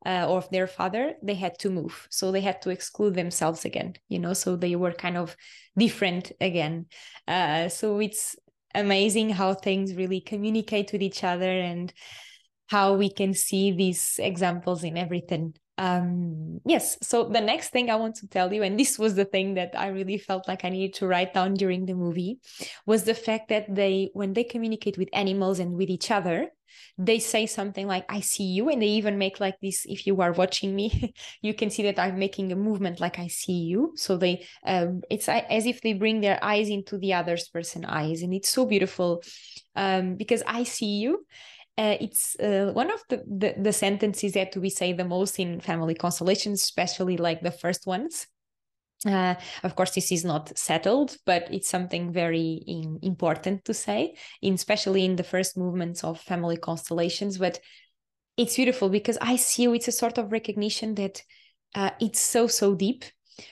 uh, 0.05 0.25
or 0.27 0.39
of 0.39 0.49
their 0.49 0.67
father 0.67 1.13
they 1.21 1.35
had 1.35 1.57
to 1.59 1.69
move. 1.69 2.07
So 2.09 2.31
they 2.31 2.41
had 2.41 2.61
to 2.63 2.69
exclude 2.69 3.15
themselves 3.15 3.65
again 3.65 3.95
you 4.07 4.19
know? 4.19 4.33
So 4.33 4.55
they 4.55 4.75
were 4.75 4.93
kind 4.93 5.17
of 5.17 5.35
different 5.77 6.31
again. 6.39 6.85
Uh, 7.27 7.67
so 7.69 7.99
it's 7.99 8.35
amazing 8.75 9.29
how 9.29 9.53
things 9.53 9.95
really 9.95 10.21
communicate 10.21 10.91
with 10.91 11.01
each 11.01 11.23
other 11.23 11.51
and 11.51 11.93
how 12.73 12.95
we 12.95 13.09
can 13.19 13.33
see 13.35 13.71
these 13.71 14.19
examples 14.19 14.83
in 14.83 14.97
everything. 14.97 15.53
Um 15.77 16.43
yes 16.65 16.97
so 17.01 17.27
the 17.29 17.41
next 17.41 17.69
thing 17.69 17.89
i 17.89 17.95
want 17.95 18.15
to 18.17 18.27
tell 18.27 18.53
you 18.53 18.61
and 18.61 18.79
this 18.79 18.99
was 18.99 19.15
the 19.15 19.25
thing 19.25 19.55
that 19.55 19.71
i 19.75 19.87
really 19.87 20.19
felt 20.19 20.47
like 20.47 20.63
i 20.63 20.69
needed 20.69 20.93
to 20.97 21.07
write 21.07 21.33
down 21.33 21.55
during 21.55 21.85
the 21.85 21.95
movie 21.95 22.37
was 22.85 23.03
the 23.03 23.15
fact 23.15 23.49
that 23.49 23.73
they 23.73 24.11
when 24.13 24.33
they 24.33 24.43
communicate 24.43 24.99
with 24.99 25.09
animals 25.13 25.57
and 25.57 25.73
with 25.73 25.89
each 25.89 26.11
other 26.11 26.49
they 26.97 27.19
say 27.19 27.45
something 27.45 27.87
like 27.87 28.05
i 28.07 28.19
see 28.19 28.43
you 28.43 28.69
and 28.69 28.81
they 28.81 28.93
even 28.99 29.17
make 29.17 29.39
like 29.39 29.59
this 29.61 29.85
if 29.85 30.05
you 30.05 30.21
are 30.21 30.31
watching 30.31 30.75
me 30.75 31.13
you 31.41 31.53
can 31.53 31.69
see 31.69 31.83
that 31.83 31.99
i'm 31.99 32.19
making 32.19 32.51
a 32.51 32.55
movement 32.55 32.99
like 32.99 33.17
i 33.19 33.27
see 33.27 33.61
you. 33.71 33.93
So 33.95 34.17
they 34.17 34.45
um 34.65 35.01
it's 35.09 35.27
as 35.27 35.65
if 35.65 35.81
they 35.81 35.93
bring 35.93 36.21
their 36.21 36.39
eyes 36.43 36.69
into 36.69 36.97
the 36.97 37.13
other 37.13 37.37
person's 37.51 37.85
eyes 37.87 38.21
and 38.21 38.33
it's 38.33 38.49
so 38.49 38.65
beautiful 38.65 39.23
um 39.75 40.15
because 40.15 40.43
i 40.45 40.63
see 40.63 40.93
you 41.03 41.25
uh, 41.77 41.97
it's 41.99 42.35
uh, 42.39 42.71
one 42.73 42.91
of 42.91 43.01
the, 43.09 43.23
the, 43.27 43.55
the 43.57 43.73
sentences 43.73 44.33
that 44.33 44.55
we 44.55 44.69
say 44.69 44.93
the 44.93 45.05
most 45.05 45.39
in 45.39 45.59
family 45.59 45.95
constellations, 45.95 46.61
especially 46.61 47.17
like 47.17 47.41
the 47.41 47.51
first 47.51 47.87
ones. 47.87 48.27
Uh, 49.05 49.35
of 49.63 49.75
course, 49.75 49.91
this 49.91 50.11
is 50.11 50.23
not 50.23 50.57
settled, 50.57 51.17
but 51.25 51.47
it's 51.51 51.67
something 51.67 52.13
very 52.13 52.63
in, 52.67 52.99
important 53.01 53.65
to 53.65 53.73
say, 53.73 54.15
in, 54.41 54.53
especially 54.53 55.03
in 55.03 55.15
the 55.15 55.23
first 55.23 55.57
movements 55.57 56.03
of 56.03 56.21
family 56.21 56.57
constellations. 56.57 57.37
But 57.37 57.59
it's 58.37 58.55
beautiful 58.55 58.89
because 58.89 59.17
I 59.19 59.35
see. 59.35 59.65
It's 59.65 59.87
a 59.87 59.91
sort 59.91 60.17
of 60.17 60.31
recognition 60.31 60.95
that 60.95 61.21
uh, 61.75 61.89
it's 61.99 62.19
so 62.19 62.47
so 62.47 62.75
deep. 62.75 63.03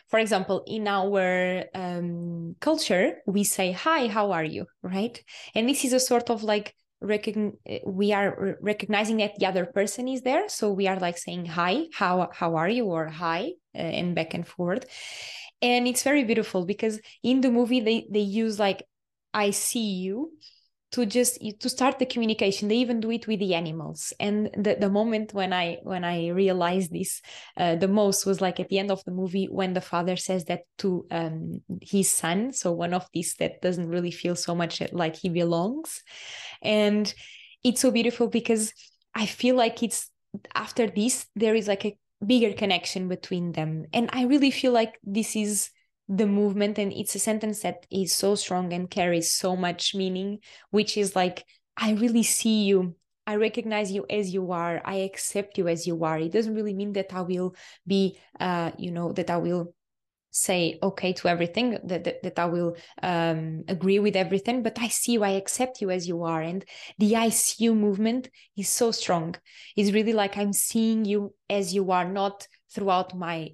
For 0.08 0.20
example, 0.20 0.64
in 0.68 0.88
our 0.88 1.66
um, 1.74 2.56
culture, 2.60 3.18
we 3.26 3.44
say 3.44 3.72
"Hi, 3.72 4.08
how 4.08 4.32
are 4.32 4.46
you?" 4.46 4.68
Right, 4.82 5.22
and 5.54 5.68
this 5.68 5.84
is 5.84 5.92
a 5.92 6.00
sort 6.00 6.30
of 6.30 6.44
like 6.44 6.76
recogn- 7.04 7.58
we 7.86 8.14
are 8.14 8.58
recognizing 8.62 9.18
that 9.18 9.36
the 9.38 9.46
other 9.46 9.66
person 9.66 10.08
is 10.08 10.22
there. 10.22 10.48
So 10.50 10.72
we 10.72 10.88
are 10.88 11.00
like 11.00 11.18
saying 11.18 11.46
hi 11.46 11.86
how 11.94 12.30
how 12.34 12.56
are 12.56 12.70
you? 12.70 12.86
or 12.86 13.08
hi 13.08 13.52
uh, 13.76 13.78
and 13.78 14.16
back 14.16 14.34
and 14.34 14.48
forth. 14.48 14.86
And 15.62 15.88
it's 15.88 16.04
very 16.04 16.24
beautiful 16.24 16.66
because 16.66 17.00
in 17.24 17.42
the 17.42 17.52
movie 17.52 17.80
they 17.82 18.08
they 18.10 18.20
use 18.20 18.60
like 18.60 18.84
i 19.34 19.52
see 19.52 19.94
you 20.04 20.32
to 20.92 21.06
just 21.06 21.40
to 21.60 21.70
start 21.70 22.00
the 22.00 22.06
communication. 22.06 22.68
They 22.68 22.76
even 22.76 23.00
do 23.00 23.12
it 23.12 23.28
with 23.28 23.40
the 23.40 23.54
animals. 23.56 24.14
And 24.20 24.50
the, 24.58 24.76
the 24.80 24.90
moment 24.90 25.34
when 25.34 25.54
i 25.54 25.78
when 25.84 26.04
i 26.04 26.30
realized 26.30 26.92
this 26.92 27.22
uh, 27.58 27.76
the 27.76 27.88
most 27.88 28.26
was 28.26 28.42
like 28.42 28.60
at 28.60 28.70
the 28.70 28.80
end 28.80 28.92
of 28.92 29.04
the 29.06 29.12
movie 29.12 29.48
when 29.50 29.74
the 29.74 29.82
father 29.82 30.16
says 30.16 30.46
that 30.46 30.62
to 30.80 31.06
um, 31.12 31.62
his 31.82 32.10
son. 32.12 32.52
So 32.52 32.72
one 32.72 32.94
of 32.94 33.08
these 33.14 33.36
that 33.36 33.62
doesn't 33.62 33.90
really 33.90 34.12
feel 34.12 34.36
so 34.36 34.54
much 34.54 34.82
like 34.92 35.16
he 35.16 35.30
belongs. 35.30 36.04
And 36.62 37.14
it's 37.64 37.82
so 37.82 37.92
beautiful 37.92 38.28
because 38.28 38.74
i 39.14 39.26
feel 39.26 39.56
like 39.56 39.84
it's 39.84 40.10
after 40.56 40.88
this 40.88 41.28
there 41.36 41.54
is 41.54 41.68
like 41.68 41.86
a 41.86 41.98
bigger 42.26 42.54
connection 42.54 43.08
between 43.08 43.54
them. 43.54 43.86
And 43.94 44.10
i 44.14 44.24
really 44.26 44.52
feel 44.52 44.74
like 44.74 45.00
this 45.04 45.36
is 45.36 45.70
the 46.08 46.28
movement 46.28 46.78
and 46.78 46.92
it's 46.92 47.16
a 47.16 47.20
sentence 47.20 47.62
that 47.62 47.86
is 47.92 48.14
so 48.14 48.36
strong 48.36 48.74
and 48.74 48.90
carries 48.90 49.32
so 49.34 49.56
much 49.56 49.96
meaning 49.96 50.40
which 50.72 50.98
is 50.98 51.16
like 51.16 51.46
i 51.78 51.92
really 51.94 52.24
see 52.24 52.64
you. 52.64 52.96
I 53.28 53.36
recognize 53.36 53.92
you 53.92 54.06
as 54.10 54.34
you 54.34 54.52
are. 54.52 54.82
I 54.84 54.96
accept 54.96 55.58
you 55.58 55.68
as 55.68 55.86
you 55.86 56.04
are. 56.04 56.18
It 56.20 56.32
doesn't 56.32 56.56
really 56.56 56.74
mean 56.74 56.94
that 56.94 57.14
i 57.14 57.22
will 57.22 57.56
be 57.88 58.18
uh 58.40 58.72
you 58.78 58.92
know 58.92 59.14
that 59.14 59.30
i 59.30 59.38
will 59.38 59.74
say 60.32 60.80
okay 60.82 61.14
to 61.14 61.28
everything 61.28 61.78
that 61.84 62.04
that, 62.06 62.24
that 62.24 62.40
i 62.40 62.46
will 62.46 62.76
um, 63.04 63.64
agree 63.68 64.00
with 64.00 64.16
everything 64.16 64.64
but 64.64 64.80
i 64.80 64.88
see 64.88 65.14
you 65.14 65.24
i 65.24 65.32
accept 65.32 65.82
you 65.82 65.92
as 65.92 66.08
you 66.08 66.24
are. 66.24 66.42
And 66.42 66.66
the 66.98 67.16
i 67.16 67.30
see 67.30 67.66
you 67.66 67.76
movement 67.76 68.30
is 68.58 68.70
so 68.70 68.92
strong. 68.92 69.36
It's 69.76 69.92
really 69.92 70.14
like 70.14 70.38
i'm 70.38 70.54
seeing 70.54 71.06
you 71.06 71.34
as 71.50 71.74
you 71.74 71.92
are 71.92 72.10
not 72.10 72.48
throughout 72.74 73.16
my 73.16 73.52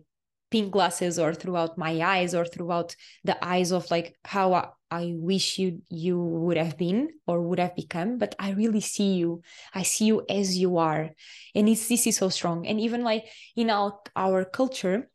pink 0.49 0.71
glasses 0.71 1.19
or 1.19 1.33
throughout 1.33 1.77
my 1.77 1.99
eyes 2.01 2.33
or 2.33 2.45
throughout 2.45 2.95
the 3.23 3.37
eyes 3.45 3.71
of 3.71 3.89
like 3.91 4.15
how 4.23 4.53
I, 4.53 4.67
I 4.89 5.13
wish 5.15 5.59
you 5.59 5.81
you 5.89 6.19
would 6.19 6.57
have 6.57 6.77
been 6.77 7.09
or 7.25 7.41
would 7.41 7.59
have 7.59 7.75
become 7.75 8.17
but 8.17 8.35
I 8.39 8.51
really 8.51 8.81
see 8.81 9.15
you. 9.15 9.41
I 9.73 9.83
see 9.83 10.05
you 10.05 10.25
as 10.29 10.57
you 10.57 10.77
are. 10.77 11.09
And 11.53 11.67
it's 11.67 11.87
this 11.87 12.07
is 12.07 12.17
so 12.17 12.29
strong. 12.29 12.65
And 12.65 12.79
even 12.79 13.03
like 13.03 13.25
in 13.55 13.69
our 13.69 13.99
our 14.15 14.45
culture 14.45 15.09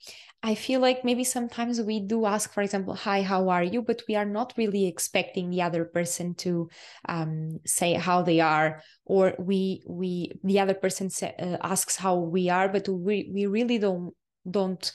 I 0.45 0.57
feel 0.57 0.81
like 0.81 1.05
maybe 1.05 1.23
sometimes 1.23 1.81
we 1.81 2.01
do 2.01 2.27
ask, 2.27 2.53
for 2.53 2.63
example, 2.63 2.97
hi, 2.97 3.23
how 3.23 3.49
are 3.49 3.63
you? 3.63 3.81
But 3.81 4.03
we 4.09 4.17
are 4.17 4.25
not 4.25 4.53
really 4.57 4.89
expecting 4.89 5.51
the 5.51 5.63
other 5.63 5.85
person 5.85 6.35
to 6.43 6.69
um, 7.09 7.61
say 7.65 7.95
how 7.95 8.23
they 8.23 8.41
are, 8.41 8.83
or 9.05 9.35
we 9.39 9.85
we 9.87 10.33
the 10.43 10.59
other 10.59 10.75
person 10.75 11.11
say, 11.11 11.33
uh, 11.39 11.59
asks 11.63 11.95
how 11.95 12.17
we 12.17 12.51
are, 12.51 12.69
but 12.69 12.89
we 12.89 13.31
we 13.33 13.47
really 13.47 13.79
don't 13.79 14.15
don't 14.49 14.93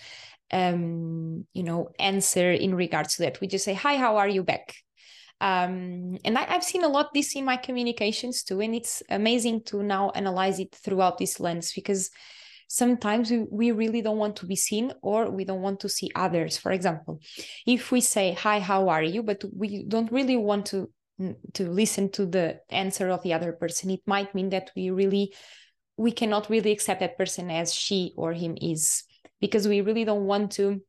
um 0.51 1.45
you 1.53 1.63
know 1.63 1.89
answer 1.99 2.51
in 2.51 2.73
regards 2.75 3.15
to 3.15 3.23
that. 3.23 3.41
We 3.41 3.47
just 3.47 3.65
say 3.65 3.73
hi 3.73 3.97
how 3.97 4.17
are 4.17 4.27
you? 4.27 4.43
back. 4.43 4.75
Um 5.41 6.17
and 6.25 6.37
I, 6.37 6.43
have 6.53 6.63
seen 6.63 6.83
a 6.83 6.87
lot 6.87 7.13
this 7.13 7.35
in 7.35 7.45
my 7.45 7.57
communications 7.57 8.43
too 8.43 8.61
and 8.61 8.73
it's 8.73 9.03
amazing 9.09 9.63
to 9.65 9.83
now 9.83 10.11
analyze 10.11 10.59
it 10.59 10.73
throughout 10.73 11.17
this 11.17 11.39
lens 11.39 11.73
because 11.73 12.09
sometimes 12.69 13.31
we, 13.31 13.45
we 13.49 13.71
really 13.71 14.01
don't 14.01 14.17
want 14.17 14.35
to 14.37 14.45
be 14.45 14.55
seen 14.55 14.91
or 15.01 15.29
we 15.29 15.45
don't 15.45 15.61
want 15.61 15.79
to 15.81 15.89
see 15.89 16.09
others. 16.15 16.57
For 16.57 16.71
example 16.71 17.19
if 17.65 17.91
we 17.91 18.01
say 18.01 18.33
hi 18.33 18.59
how 18.59 18.89
are 18.89 19.03
you? 19.03 19.21
but 19.23 19.43
we 19.55 19.83
don't 19.83 20.11
really 20.11 20.37
want 20.37 20.65
to 20.67 20.89
to 21.53 21.69
listen 21.69 22.09
to 22.11 22.25
the 22.25 22.59
answer 22.69 23.09
of 23.09 23.23
the 23.23 23.33
other 23.33 23.51
person 23.51 23.89
it 23.89 24.01
might 24.05 24.35
mean 24.35 24.49
that 24.49 24.69
we 24.75 24.91
really 24.91 25.33
we 25.97 26.11
cannot 26.11 26.47
really 26.49 26.71
accept 26.71 26.99
that 26.99 27.17
person 27.17 27.49
as 27.49 27.73
she 27.73 28.13
or 28.15 28.33
him 28.33 28.55
is 28.61 29.03
because 29.39 29.67
we 29.67 29.81
really 29.81 30.05
don't 30.05 30.25
want 30.25 30.51
to 30.53 30.81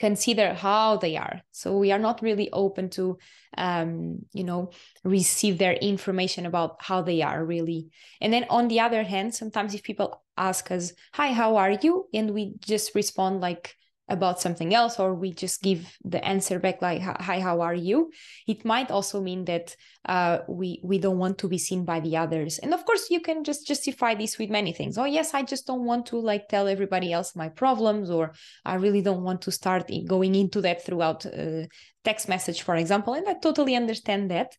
consider 0.00 0.52
how 0.52 0.96
they 0.96 1.16
are. 1.16 1.42
So 1.52 1.78
we 1.78 1.92
are 1.92 1.98
not 1.98 2.22
really 2.22 2.50
open 2.50 2.90
to 2.90 3.18
um, 3.56 4.18
you 4.32 4.44
know 4.44 4.70
receive 5.04 5.58
their 5.58 5.74
information 5.74 6.44
about 6.46 6.76
how 6.80 7.02
they 7.02 7.22
are 7.22 7.44
really. 7.44 7.90
And 8.20 8.32
then 8.32 8.46
on 8.50 8.68
the 8.68 8.80
other 8.80 9.04
hand 9.04 9.34
sometimes 9.34 9.74
if 9.74 9.82
people 9.82 10.22
ask 10.36 10.70
us 10.70 10.92
hi 11.12 11.32
how 11.32 11.56
are 11.56 11.72
you? 11.72 12.08
and 12.12 12.32
we 12.32 12.54
just 12.60 12.94
respond 12.94 13.40
like 13.40 13.76
about 14.12 14.40
something 14.40 14.74
else 14.74 15.00
or 15.00 15.14
we 15.14 15.32
just 15.32 15.62
give 15.62 15.96
the 16.04 16.22
answer 16.24 16.58
back 16.58 16.82
like 16.82 17.00
hi 17.00 17.40
how 17.40 17.62
are 17.62 17.74
you? 17.74 18.12
It 18.46 18.64
might 18.64 18.90
also 18.90 19.20
mean 19.20 19.46
that 19.46 19.74
uh, 20.04 20.38
we 20.46 20.80
we 20.84 20.98
don't 20.98 21.18
want 21.18 21.38
to 21.38 21.48
be 21.48 21.58
seen 21.58 21.84
by 21.84 22.00
the 22.00 22.18
others. 22.18 22.58
And 22.58 22.74
of 22.74 22.84
course 22.84 23.10
you 23.10 23.20
can 23.20 23.42
just 23.42 23.66
justify 23.66 24.14
this 24.14 24.38
with 24.38 24.50
many 24.50 24.72
things. 24.72 24.98
Oh 24.98 25.06
yes 25.06 25.34
i 25.34 25.42
just 25.42 25.66
don't 25.66 25.84
want 25.84 26.06
to 26.06 26.16
like 26.18 26.48
tell 26.48 26.68
everybody 26.68 27.12
else 27.12 27.34
my 27.34 27.48
problems 27.48 28.10
or 28.10 28.32
i 28.64 28.74
really 28.74 29.02
don't 29.02 29.24
want 29.24 29.40
to 29.42 29.50
start 29.50 29.90
going 30.06 30.34
into 30.34 30.60
that 30.60 30.84
throughout 30.84 31.24
uh, 31.26 31.64
text 32.04 32.28
message 32.28 32.62
for 32.62 32.76
example. 32.76 33.14
And 33.14 33.26
i 33.28 33.34
totally 33.34 33.74
understand 33.74 34.30
that. 34.30 34.54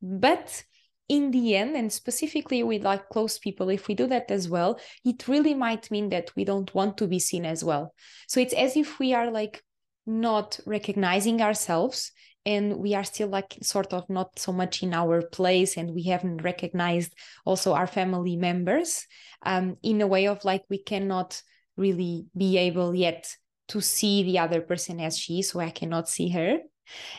But 0.00 0.64
in 1.08 1.30
the 1.30 1.56
end 1.56 1.76
and 1.76 1.92
specifically 1.92 2.62
with 2.62 2.82
like 2.82 3.08
close 3.08 3.38
people 3.38 3.70
if 3.70 3.88
we 3.88 3.94
do 3.94 4.06
that 4.06 4.30
as 4.30 4.48
well 4.48 4.78
it 5.04 5.26
really 5.26 5.54
might 5.54 5.90
mean 5.90 6.10
that 6.10 6.30
we 6.36 6.44
don't 6.44 6.74
want 6.74 6.98
to 6.98 7.06
be 7.06 7.18
seen 7.18 7.44
as 7.44 7.64
well. 7.64 7.94
So 8.26 8.40
it's 8.40 8.54
as 8.54 8.76
if 8.76 8.98
we 8.98 9.14
are 9.14 9.30
like 9.30 9.62
not 10.06 10.58
recognizing 10.66 11.42
ourselves 11.42 12.12
and 12.46 12.78
we 12.78 12.94
are 12.94 13.04
still 13.04 13.28
like 13.28 13.58
sort 13.62 13.92
of 13.92 14.08
not 14.08 14.38
so 14.38 14.52
much 14.52 14.82
in 14.82 14.94
our 14.94 15.20
place 15.20 15.76
and 15.76 15.94
we 15.94 16.04
haven't 16.04 16.42
recognized 16.42 17.12
also 17.44 17.74
our 17.74 17.86
family 17.86 18.36
members 18.36 19.06
um, 19.44 19.76
in 19.82 20.00
a 20.00 20.06
way 20.06 20.26
of 20.26 20.44
like 20.44 20.64
we 20.70 20.82
cannot 20.82 21.42
really 21.76 22.26
be 22.36 22.56
able 22.56 22.94
yet 22.94 23.34
to 23.68 23.82
see 23.82 24.22
the 24.22 24.38
other 24.38 24.62
person 24.62 24.98
as 24.98 25.18
she 25.18 25.40
is 25.40 25.50
so 25.50 25.60
i 25.60 25.70
cannot 25.70 26.08
see 26.08 26.30
her 26.30 26.58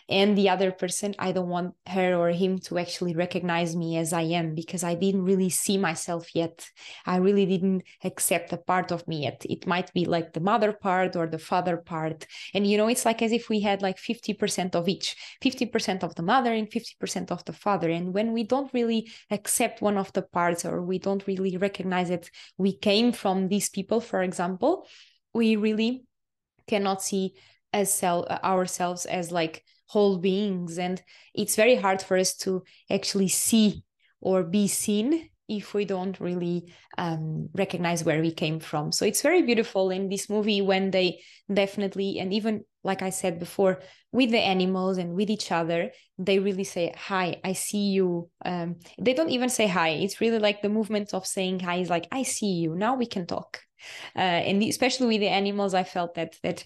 and 0.08 0.38
the 0.38 0.49
other 0.49 0.71
person 0.71 1.13
i 1.19 1.32
don't 1.32 1.49
want 1.49 1.73
her 1.88 2.15
or 2.15 2.29
him 2.29 2.60
to 2.60 2.77
actually 2.77 3.15
recognize 3.15 3.75
me 3.75 3.97
as 3.97 4.13
i 4.13 4.21
am 4.21 4.55
because 4.55 4.84
i 4.84 4.93
didn't 4.95 5.23
really 5.23 5.49
see 5.49 5.77
myself 5.77 6.36
yet. 6.36 6.69
I 7.05 7.17
really 7.17 7.45
didn't 7.45 7.84
accept 8.03 8.53
a 8.53 8.58
part 8.58 8.91
of 8.91 9.08
me 9.08 9.23
yet. 9.23 9.45
It 9.49 9.67
might 9.67 9.93
be 9.93 10.05
like 10.05 10.34
the 10.34 10.39
mother 10.39 10.73
part 10.73 11.15
or 11.15 11.27
the 11.27 11.39
father 11.39 11.77
part. 11.77 12.25
And 12.53 12.65
you 12.65 12.77
know 12.77 12.88
it's 12.88 13.05
like 13.05 13.21
as 13.21 13.32
if 13.32 13.49
we 13.49 13.60
had 13.62 13.82
like 13.82 13.97
50% 13.97 14.75
of 14.75 14.88
each 14.88 15.15
50% 15.43 16.03
of 16.03 16.15
the 16.15 16.23
mother 16.23 16.53
and 16.53 16.69
50% 16.69 17.32
of 17.32 17.45
the 17.45 17.53
father. 17.53 17.89
And 17.89 18.13
when 18.13 18.34
we 18.34 18.43
don't 18.43 18.73
really 18.73 19.12
accept 19.32 19.82
one 19.82 19.97
of 19.97 20.12
the 20.13 20.21
parts 20.21 20.65
or 20.65 20.82
we 20.82 20.99
don't 20.99 21.25
really 21.27 21.58
recognize 21.58 22.10
it 22.10 22.29
we 22.58 22.75
came 22.75 23.12
from 23.12 23.47
these 23.47 23.69
people 23.69 24.01
for 24.01 24.21
example 24.21 24.88
we 25.34 25.55
really 25.55 26.03
cannot 26.67 27.01
see 27.01 27.34
as 27.73 27.93
self 27.93 28.25
ourselves 28.27 29.05
as 29.05 29.32
like 29.32 29.63
whole 29.88 30.17
beings 30.17 30.77
and 30.77 31.01
it's 31.34 31.55
very 31.55 31.75
hard 31.75 32.01
for 32.01 32.17
us 32.17 32.36
to 32.36 32.63
actually 32.91 33.27
see 33.27 33.84
or 34.21 34.43
be 34.43 34.67
seen 34.67 35.29
if 35.49 35.73
we 35.73 35.84
don't 35.84 36.19
really 36.19 36.71
um, 36.97 37.49
recognize 37.55 38.03
where 38.03 38.21
we 38.21 38.32
came 38.32 38.60
from. 38.60 38.91
So 38.91 39.03
it's 39.03 39.23
very 39.23 39.41
beautiful 39.41 39.89
in 39.89 40.08
this 40.08 40.29
movie 40.29 40.62
when 40.62 40.91
they 40.91 41.21
definitely 41.51 42.19
and 42.19 42.32
even 42.32 42.63
like 42.84 43.01
i 43.01 43.10
said 43.10 43.39
before 43.39 43.82
with 44.12 44.29
the 44.29 44.39
animals 44.39 44.97
and 44.97 45.13
with 45.15 45.29
each 45.29 45.51
other 45.51 45.91
they 46.17 46.39
really 46.39 46.63
say 46.63 46.93
hi 46.95 47.41
i 47.43 47.53
see 47.53 47.89
you. 47.89 48.29
Um, 48.45 48.75
they 49.01 49.13
don't 49.13 49.32
even 49.32 49.49
say 49.49 49.67
hi. 49.67 49.89
It's 49.89 50.21
really 50.21 50.39
like 50.39 50.62
the 50.62 50.69
movement 50.69 51.13
of 51.13 51.25
saying 51.25 51.62
hi 51.62 51.77
is 51.77 51.89
like 51.89 52.08
i 52.12 52.23
see 52.23 52.53
you. 52.53 52.75
Now 52.75 52.95
we 52.95 53.08
can 53.08 53.25
talk. 53.25 53.62
Uh, 54.15 54.19
and 54.19 54.62
especially 54.62 55.08
with 55.08 55.21
the 55.21 55.29
animals 55.29 55.73
i 55.73 55.84
felt 55.84 56.13
that 56.15 56.36
that 56.43 56.65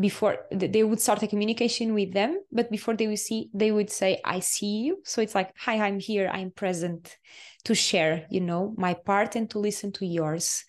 before 0.00 0.36
they 0.50 0.84
would 0.84 1.00
start 1.00 1.22
a 1.22 1.26
communication 1.26 1.94
with 1.94 2.12
them 2.12 2.38
but 2.52 2.70
before 2.70 2.94
they 2.94 3.06
would 3.06 3.18
see 3.18 3.48
they 3.54 3.72
would 3.72 3.90
say 3.90 4.20
i 4.24 4.38
see 4.38 4.82
you. 4.82 4.98
So 5.04 5.22
it's 5.22 5.34
like 5.34 5.52
hi 5.56 5.78
i'm 5.78 5.98
here. 5.98 6.28
I'm 6.32 6.50
present 6.50 7.16
to 7.64 7.74
share 7.74 8.26
you 8.30 8.40
know 8.40 8.74
my 8.76 8.94
part 8.94 9.34
and 9.34 9.48
to 9.50 9.58
listen 9.58 9.92
to 9.92 10.06
yours. 10.06 10.64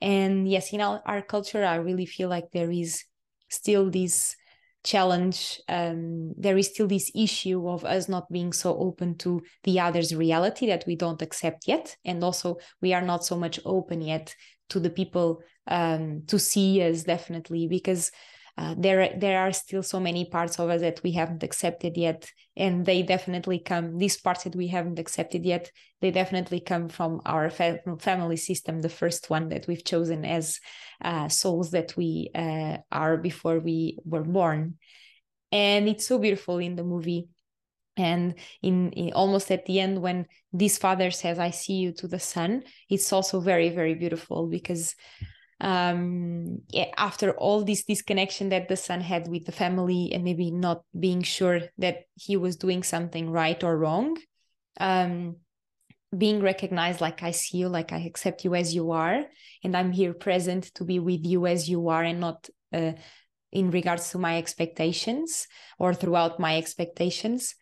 And 0.00 0.48
yes 0.48 0.72
in 0.72 0.80
our, 0.80 1.02
our 1.04 1.22
culture 1.22 1.64
i 1.64 1.76
really 1.76 2.06
feel 2.06 2.28
like 2.28 2.50
there 2.52 2.70
is 2.70 3.04
still 3.48 3.90
this 3.90 4.36
challenge 4.86 5.60
um, 5.68 6.32
there 6.38 6.56
is 6.56 6.68
still 6.68 6.86
this 6.86 7.10
issue 7.14 7.68
of 7.68 7.84
us 7.84 8.08
not 8.08 8.30
being 8.30 8.52
so 8.52 8.78
open 8.78 9.16
to 9.18 9.42
the 9.64 9.80
other's 9.80 10.14
reality 10.14 10.68
that 10.68 10.84
we 10.86 10.94
don't 10.94 11.22
accept 11.22 11.66
yet. 11.66 11.96
And 12.04 12.22
also 12.22 12.58
we 12.80 12.94
are 12.94 13.02
not 13.02 13.24
so 13.24 13.36
much 13.36 13.58
open 13.64 14.00
yet 14.00 14.34
to 14.68 14.80
the 14.80 14.90
people 14.90 15.42
um, 15.66 16.22
to 16.28 16.38
see 16.38 16.80
us 16.82 17.02
definitely 17.02 17.66
because 17.66 18.12
uh, 18.58 18.74
there 18.78 19.14
there 19.18 19.40
are 19.40 19.52
still 19.52 19.82
so 19.82 20.00
many 20.00 20.24
parts 20.24 20.58
of 20.58 20.70
us 20.70 20.80
that 20.80 21.02
we 21.02 21.12
haven't 21.12 21.42
accepted 21.42 21.96
yet 21.96 22.30
and 22.56 22.86
they 22.86 23.02
definitely 23.02 23.58
come 23.58 23.98
these 23.98 24.16
parts 24.16 24.44
that 24.44 24.56
we 24.56 24.66
haven't 24.68 24.98
accepted 24.98 25.44
yet 25.44 25.70
they 26.00 26.10
definitely 26.10 26.60
come 26.60 26.88
from 26.88 27.20
our 27.26 27.50
fa- 27.50 27.80
family 27.98 28.36
system 28.36 28.80
the 28.80 28.88
first 28.88 29.30
one 29.30 29.48
that 29.48 29.66
we've 29.66 29.84
chosen 29.84 30.24
as 30.24 30.60
uh, 31.02 31.28
souls 31.28 31.70
that 31.70 31.96
we 31.96 32.30
uh, 32.34 32.78
are 32.90 33.16
before 33.16 33.58
we 33.58 33.98
were 34.04 34.24
born. 34.24 34.74
And 35.52 35.88
it's 35.88 36.06
so 36.06 36.18
beautiful 36.18 36.58
in 36.58 36.76
the 36.76 36.84
movie. 36.84 37.28
And 37.96 38.34
in, 38.62 38.92
in, 38.92 39.12
almost 39.14 39.50
at 39.50 39.64
the 39.64 39.80
end 39.80 40.02
when 40.02 40.26
this 40.52 40.76
father 40.76 41.10
says 41.10 41.38
i 41.38 41.48
see 41.48 41.76
you 41.76 41.92
to 41.92 42.06
the 42.06 42.18
son 42.18 42.62
it's 42.90 43.10
also 43.10 43.40
very 43.40 43.70
very 43.70 43.94
beautiful 43.94 44.48
because 44.48 44.94
um 45.60 46.58
yeah, 46.68 46.90
after 46.98 47.30
all 47.32 47.64
this 47.64 47.84
disconnection 47.84 48.50
that 48.50 48.68
the 48.68 48.76
son 48.76 49.00
had 49.00 49.26
with 49.26 49.46
the 49.46 49.52
family 49.52 50.10
and 50.12 50.22
maybe 50.22 50.50
not 50.50 50.82
being 50.98 51.22
sure 51.22 51.60
that 51.78 52.04
he 52.14 52.36
was 52.36 52.56
doing 52.56 52.82
something 52.82 53.30
right 53.30 53.64
or 53.64 53.78
wrong 53.78 54.16
um 54.80 55.36
being 56.16 56.42
recognized 56.42 57.00
like 57.00 57.22
i 57.22 57.30
see 57.30 57.58
you 57.58 57.68
like 57.68 57.92
i 57.92 57.98
accept 57.98 58.44
you 58.44 58.54
as 58.54 58.74
you 58.74 58.90
are 58.90 59.24
and 59.64 59.74
i'm 59.74 59.92
here 59.92 60.12
present 60.12 60.64
to 60.74 60.84
be 60.84 60.98
with 60.98 61.24
you 61.24 61.46
as 61.46 61.68
you 61.68 61.88
are 61.88 62.04
and 62.04 62.20
not 62.20 62.48
uh, 62.74 62.92
in 63.52 63.70
regards 63.70 64.10
to 64.10 64.18
my 64.18 64.36
expectations 64.36 65.46
or 65.78 65.94
throughout 65.94 66.38
my 66.38 66.58
expectations. 66.58 67.54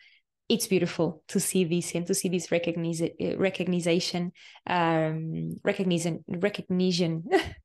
It's 0.48 0.66
beautiful 0.66 1.22
to 1.28 1.40
see 1.40 1.64
this 1.64 1.94
and 1.94 2.06
to 2.06 2.14
see 2.14 2.28
this 2.28 2.50
recognition 2.50 3.10
recognition 3.38 4.32
um 4.66 5.54
recognition 5.64 6.22
recognition 6.28 7.24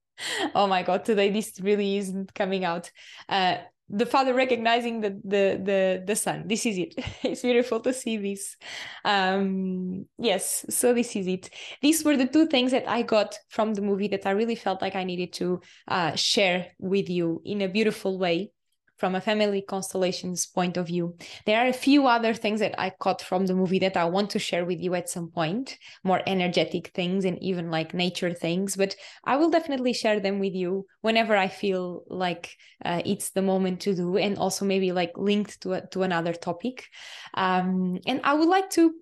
oh 0.55 0.67
my 0.67 0.83
god 0.83 1.05
today 1.05 1.29
this 1.29 1.59
really 1.61 1.97
isn't 1.97 2.33
coming 2.33 2.65
out. 2.65 2.91
Uh 3.27 3.57
the 3.91 4.05
father 4.05 4.35
recognizing 4.35 5.01
the 5.01 5.09
the 5.23 5.59
the 5.63 6.03
the 6.05 6.15
son. 6.15 6.43
This 6.47 6.65
is 6.65 6.77
it. 6.77 6.95
It's 7.23 7.41
beautiful 7.41 7.79
to 7.81 7.93
see 7.93 8.17
this. 8.17 8.55
Um 9.03 10.05
yes 10.17 10.65
so 10.69 10.93
this 10.93 11.15
is 11.15 11.27
it. 11.27 11.49
These 11.81 12.03
were 12.03 12.15
the 12.17 12.27
two 12.27 12.47
things 12.47 12.71
that 12.71 12.87
i 12.87 13.01
got 13.01 13.35
from 13.49 13.73
the 13.73 13.81
movie 13.81 14.07
that 14.09 14.25
i 14.25 14.31
really 14.31 14.55
felt 14.55 14.81
like 14.81 14.95
i 14.95 15.03
needed 15.03 15.33
to 15.33 15.61
uh, 15.87 16.15
share 16.15 16.67
with 16.79 17.09
you 17.09 17.41
in 17.45 17.61
a 17.61 17.67
beautiful 17.67 18.17
way 18.19 18.51
from 18.99 19.15
a 19.15 19.21
family 19.21 19.61
constellations 19.61 20.45
point 20.45 20.77
of 20.77 20.87
view. 20.87 21.15
There 21.45 21.59
are 21.59 21.67
a 21.67 21.73
few 21.73 22.07
other 22.07 22.33
things 22.33 22.59
that 22.59 22.79
I 22.79 22.91
caught 22.91 23.21
from 23.21 23.45
the 23.45 23.55
movie 23.55 23.79
that 23.79 23.97
I 23.97 24.05
want 24.05 24.29
to 24.31 24.39
share 24.39 24.65
with 24.65 24.79
you 24.79 24.93
at 24.95 25.09
some 25.09 25.29
point, 25.29 25.77
more 26.03 26.21
energetic 26.27 26.89
things 26.89 27.25
and 27.25 27.41
even 27.41 27.71
like 27.71 27.93
nature 27.93 28.33
things, 28.33 28.75
but 28.75 28.95
I 29.23 29.37
will 29.37 29.49
definitely 29.49 29.93
share 29.93 30.19
them 30.19 30.39
with 30.39 30.53
you 30.53 30.85
whenever 31.01 31.35
I 31.35 31.47
feel 31.47 32.03
like 32.07 32.51
uh, 32.83 33.01
it's 33.05 33.31
the 33.31 33.41
moment 33.41 33.81
to 33.81 33.95
do 33.95 34.17
and 34.17 34.37
also 34.37 34.65
maybe 34.65 34.91
like 34.91 35.13
linked 35.17 35.61
to, 35.61 35.73
a, 35.73 35.87
to 35.87 36.03
another 36.03 36.33
topic. 36.33 36.87
Um, 37.33 37.99
and 38.05 38.21
I 38.23 38.33
would 38.33 38.49
like 38.49 38.69
to 38.71 38.93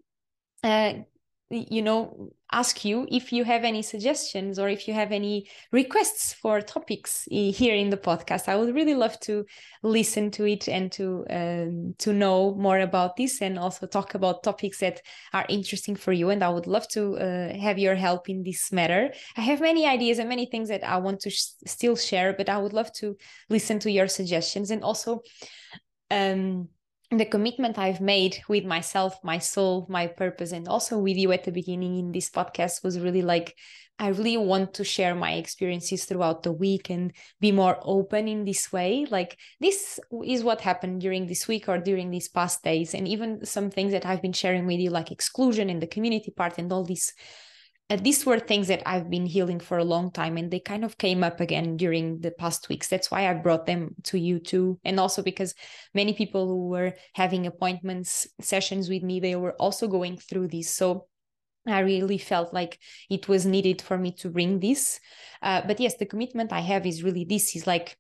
uh, 0.64 0.94
you 1.50 1.82
know 1.82 2.30
ask 2.52 2.86
you 2.86 3.06
if 3.12 3.34
you 3.34 3.44
have 3.44 3.64
any 3.64 3.82
suggestions 3.82 4.58
or 4.58 4.70
if 4.70 4.88
you 4.88 4.94
have 4.94 5.12
any 5.12 5.48
requests 5.72 6.34
for 6.34 6.62
topics 6.62 7.28
here 7.30 7.76
in 7.76 7.90
the 7.90 7.98
podcast. 7.98 8.48
I 8.48 8.56
would 8.56 8.74
really 8.74 8.96
love 8.96 9.20
to 9.22 9.46
listen 9.84 10.32
to 10.32 10.46
it 10.46 10.68
and 10.70 10.92
to 10.94 11.26
um, 11.30 11.96
to 12.00 12.14
know 12.14 12.56
more 12.56 12.80
about 12.80 13.18
this 13.18 13.42
and 13.42 13.60
also 13.60 13.86
talk 13.86 14.16
about 14.16 14.44
topics 14.44 14.80
that 14.80 15.02
are 15.34 15.46
interesting 15.50 15.96
for 15.96 16.14
you. 16.14 16.30
And 16.30 16.44
i 16.44 16.50
would 16.50 16.68
love 16.68 16.88
to 16.90 17.18
uh, 17.18 17.58
have 17.58 17.78
your 17.78 17.96
help 17.96 18.30
in 18.30 18.44
this 18.44 18.72
matter. 18.72 19.14
I 19.36 19.42
have 19.42 19.60
many 19.60 19.86
ideas 19.86 20.20
and 20.20 20.30
many 20.30 20.46
things 20.46 20.70
that 20.70 20.84
i 20.84 20.98
want 20.98 21.20
to 21.22 21.30
sh- 21.30 21.58
still 21.66 21.96
share 21.96 22.34
but 22.34 22.50
i 22.50 22.58
would 22.58 22.74
love 22.74 22.92
to 22.94 23.16
listen 23.50 23.80
to 23.80 23.92
your 23.92 24.08
suggestions 24.08 24.72
and 24.72 24.84
also 24.84 25.22
um 26.12 26.70
the 27.10 27.26
commitment 27.26 27.78
I've 27.78 28.02
made 28.02 28.42
with 28.50 28.66
myself, 28.66 29.18
my 29.24 29.40
soul, 29.40 29.86
my 29.90 30.08
purpose, 30.08 30.52
and 30.52 30.68
also 30.68 30.98
with 30.98 31.16
you 31.16 31.32
at 31.32 31.46
the 31.46 31.52
beginning 31.52 31.98
in 31.98 32.12
this 32.12 32.30
podcast 32.30 32.84
was 32.84 33.00
really 33.00 33.22
like, 33.22 33.56
I 34.00 34.10
really 34.10 34.38
want 34.38 34.76
to 34.76 34.84
share 34.84 35.16
my 35.16 35.34
experiences 35.34 36.06
throughout 36.06 36.44
the 36.44 36.52
week 36.52 36.90
and 36.90 37.14
be 37.40 37.52
more 37.52 37.80
open 37.82 38.28
in 38.28 38.44
this 38.46 38.72
way. 38.72 39.08
Like, 39.10 39.38
this 39.60 40.00
is 40.26 40.44
what 40.44 40.62
happened 40.62 41.02
during 41.02 41.26
this 41.26 41.48
week 41.48 41.68
or 41.68 41.80
during 41.80 42.12
these 42.12 42.28
past 42.28 42.62
days. 42.62 42.94
And 42.94 43.08
even 43.08 43.44
some 43.46 43.72
things 43.72 43.94
that 43.94 44.06
I've 44.06 44.22
been 44.22 44.34
sharing 44.34 44.68
with 44.68 44.80
you, 44.80 44.90
like 44.90 45.12
exclusion 45.12 45.70
and 45.70 45.82
the 45.82 45.88
community 45.88 46.32
part 46.32 46.58
and 46.58 46.72
all 46.72 46.84
these 46.84 47.14
these 47.90 48.26
were 48.26 48.40
things 48.40 48.68
that 48.68 48.84
I've 48.86 49.10
been 49.10 49.26
healing 49.26 49.62
for 49.62 49.78
a 49.78 49.84
long 49.84 50.12
time, 50.12 50.36
and 50.36 50.52
they 50.52 50.60
kind 50.60 50.84
of 50.84 50.98
came 50.98 51.24
up 51.24 51.40
again 51.40 51.78
during 51.78 52.20
the 52.20 52.32
past 52.32 52.68
weeks. 52.68 52.90
That's 52.90 53.10
why 53.10 53.30
I 53.30 53.34
brought 53.34 53.66
them 53.66 53.96
to 54.04 54.20
you 54.20 54.40
too, 54.40 54.78
and 54.84 55.00
also 55.00 55.22
because 55.22 55.56
many 55.94 56.14
people 56.14 56.48
who 56.48 56.68
were 56.68 56.94
having 57.14 57.48
appointments 57.48 58.28
sessions 58.42 58.90
with 58.90 59.04
me, 59.04 59.22
they 59.22 59.38
were 59.38 59.54
also 59.54 59.88
going 59.88 60.18
through 60.18 60.50
this. 60.50 60.70
So 60.70 61.08
I 61.66 61.80
really 61.80 62.18
felt 62.18 62.54
like 62.54 62.78
it 63.10 63.30
was 63.30 63.46
needed 63.46 63.82
for 63.82 63.98
me 63.98 64.12
to 64.20 64.30
bring 64.30 64.60
this. 64.60 65.00
Uh, 65.42 65.62
but 65.66 65.80
yes, 65.80 65.96
the 65.96 66.06
commitment 66.06 66.52
I 66.52 66.60
have 66.60 66.86
is 66.86 67.04
really 67.04 67.24
this: 67.24 67.56
is 67.56 67.66
like 67.66 67.98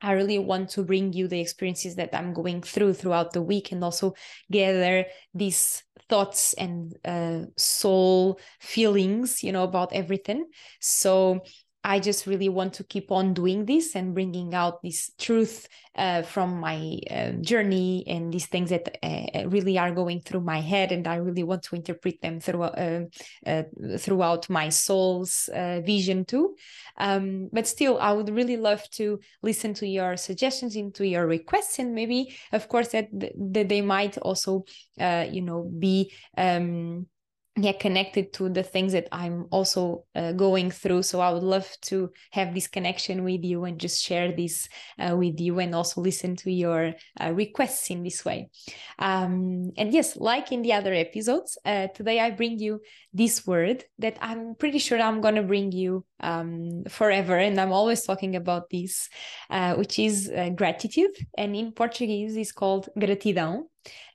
I 0.00 0.12
really 0.12 0.38
want 0.38 0.70
to 0.70 0.84
bring 0.84 1.12
you 1.12 1.26
the 1.26 1.40
experiences 1.40 1.96
that 1.96 2.14
I'm 2.14 2.32
going 2.32 2.62
through 2.62 2.94
throughout 2.94 3.32
the 3.32 3.42
week 3.42 3.72
and 3.72 3.82
also 3.82 4.14
gather 4.50 5.06
these 5.34 5.82
thoughts 6.08 6.54
and 6.54 6.96
uh, 7.04 7.46
soul 7.56 8.40
feelings, 8.60 9.42
you 9.42 9.52
know, 9.52 9.64
about 9.64 9.92
everything. 9.92 10.46
So 10.80 11.42
I 11.84 12.00
just 12.00 12.26
really 12.26 12.48
want 12.48 12.74
to 12.74 12.84
keep 12.84 13.10
on 13.10 13.34
doing 13.34 13.64
this 13.64 13.94
and 13.94 14.12
bringing 14.12 14.52
out 14.52 14.82
this 14.82 15.12
truth 15.16 15.68
uh, 15.94 16.22
from 16.22 16.60
my 16.60 16.98
uh, 17.10 17.32
journey 17.40 18.04
and 18.06 18.32
these 18.32 18.46
things 18.46 18.70
that 18.70 18.98
uh, 19.02 19.48
really 19.48 19.78
are 19.78 19.92
going 19.92 20.20
through 20.20 20.40
my 20.40 20.60
head, 20.60 20.92
and 20.92 21.06
I 21.06 21.16
really 21.16 21.44
want 21.44 21.62
to 21.62 21.76
interpret 21.76 22.20
them 22.20 22.40
through, 22.40 22.62
uh, 22.64 23.04
uh, 23.46 23.62
throughout 23.98 24.50
my 24.50 24.68
soul's 24.68 25.48
uh, 25.54 25.80
vision 25.84 26.24
too. 26.24 26.56
Um, 26.98 27.48
but 27.52 27.66
still, 27.66 27.98
I 27.98 28.12
would 28.12 28.28
really 28.28 28.56
love 28.56 28.82
to 28.92 29.20
listen 29.42 29.72
to 29.74 29.86
your 29.86 30.16
suggestions, 30.16 30.76
into 30.76 31.06
your 31.06 31.26
requests, 31.26 31.78
and 31.78 31.94
maybe, 31.94 32.36
of 32.52 32.68
course, 32.68 32.88
that, 32.88 33.08
that 33.12 33.68
they 33.68 33.80
might 33.80 34.18
also, 34.18 34.64
you 34.98 35.42
know, 35.42 35.62
be. 35.78 36.12
Um, 36.36 37.06
get 37.60 37.80
connected 37.80 38.32
to 38.34 38.48
the 38.48 38.62
things 38.62 38.92
that 38.92 39.08
I'm 39.12 39.46
also 39.50 40.04
uh, 40.14 40.32
going 40.32 40.70
through. 40.70 41.02
So 41.02 41.20
I 41.20 41.30
would 41.30 41.42
love 41.42 41.68
to 41.82 42.10
have 42.32 42.54
this 42.54 42.68
connection 42.68 43.24
with 43.24 43.44
you 43.44 43.64
and 43.64 43.78
just 43.78 44.02
share 44.02 44.32
this 44.32 44.68
uh, 44.98 45.16
with 45.16 45.40
you 45.40 45.58
and 45.58 45.74
also 45.74 46.00
listen 46.00 46.36
to 46.36 46.50
your 46.50 46.94
uh, 47.20 47.32
requests 47.32 47.90
in 47.90 48.02
this 48.02 48.24
way. 48.24 48.50
Um, 48.98 49.72
and 49.76 49.92
yes, 49.92 50.16
like 50.16 50.52
in 50.52 50.62
the 50.62 50.72
other 50.72 50.94
episodes, 50.94 51.58
uh, 51.64 51.88
today 51.88 52.20
I 52.20 52.30
bring 52.30 52.58
you 52.58 52.80
this 53.12 53.46
word 53.46 53.84
that 53.98 54.16
I'm 54.20 54.54
pretty 54.54 54.78
sure 54.78 55.00
I'm 55.00 55.20
going 55.20 55.36
to 55.36 55.42
bring 55.42 55.72
you 55.72 56.04
um, 56.20 56.84
forever. 56.88 57.36
And 57.36 57.60
I'm 57.60 57.72
always 57.72 58.04
talking 58.04 58.36
about 58.36 58.70
this, 58.70 59.08
uh, 59.50 59.74
which 59.74 59.98
is 59.98 60.30
uh, 60.34 60.50
gratitude. 60.50 61.16
And 61.36 61.54
in 61.56 61.72
Portuguese, 61.72 62.36
is 62.36 62.52
called 62.52 62.88
gratidão. 62.96 63.64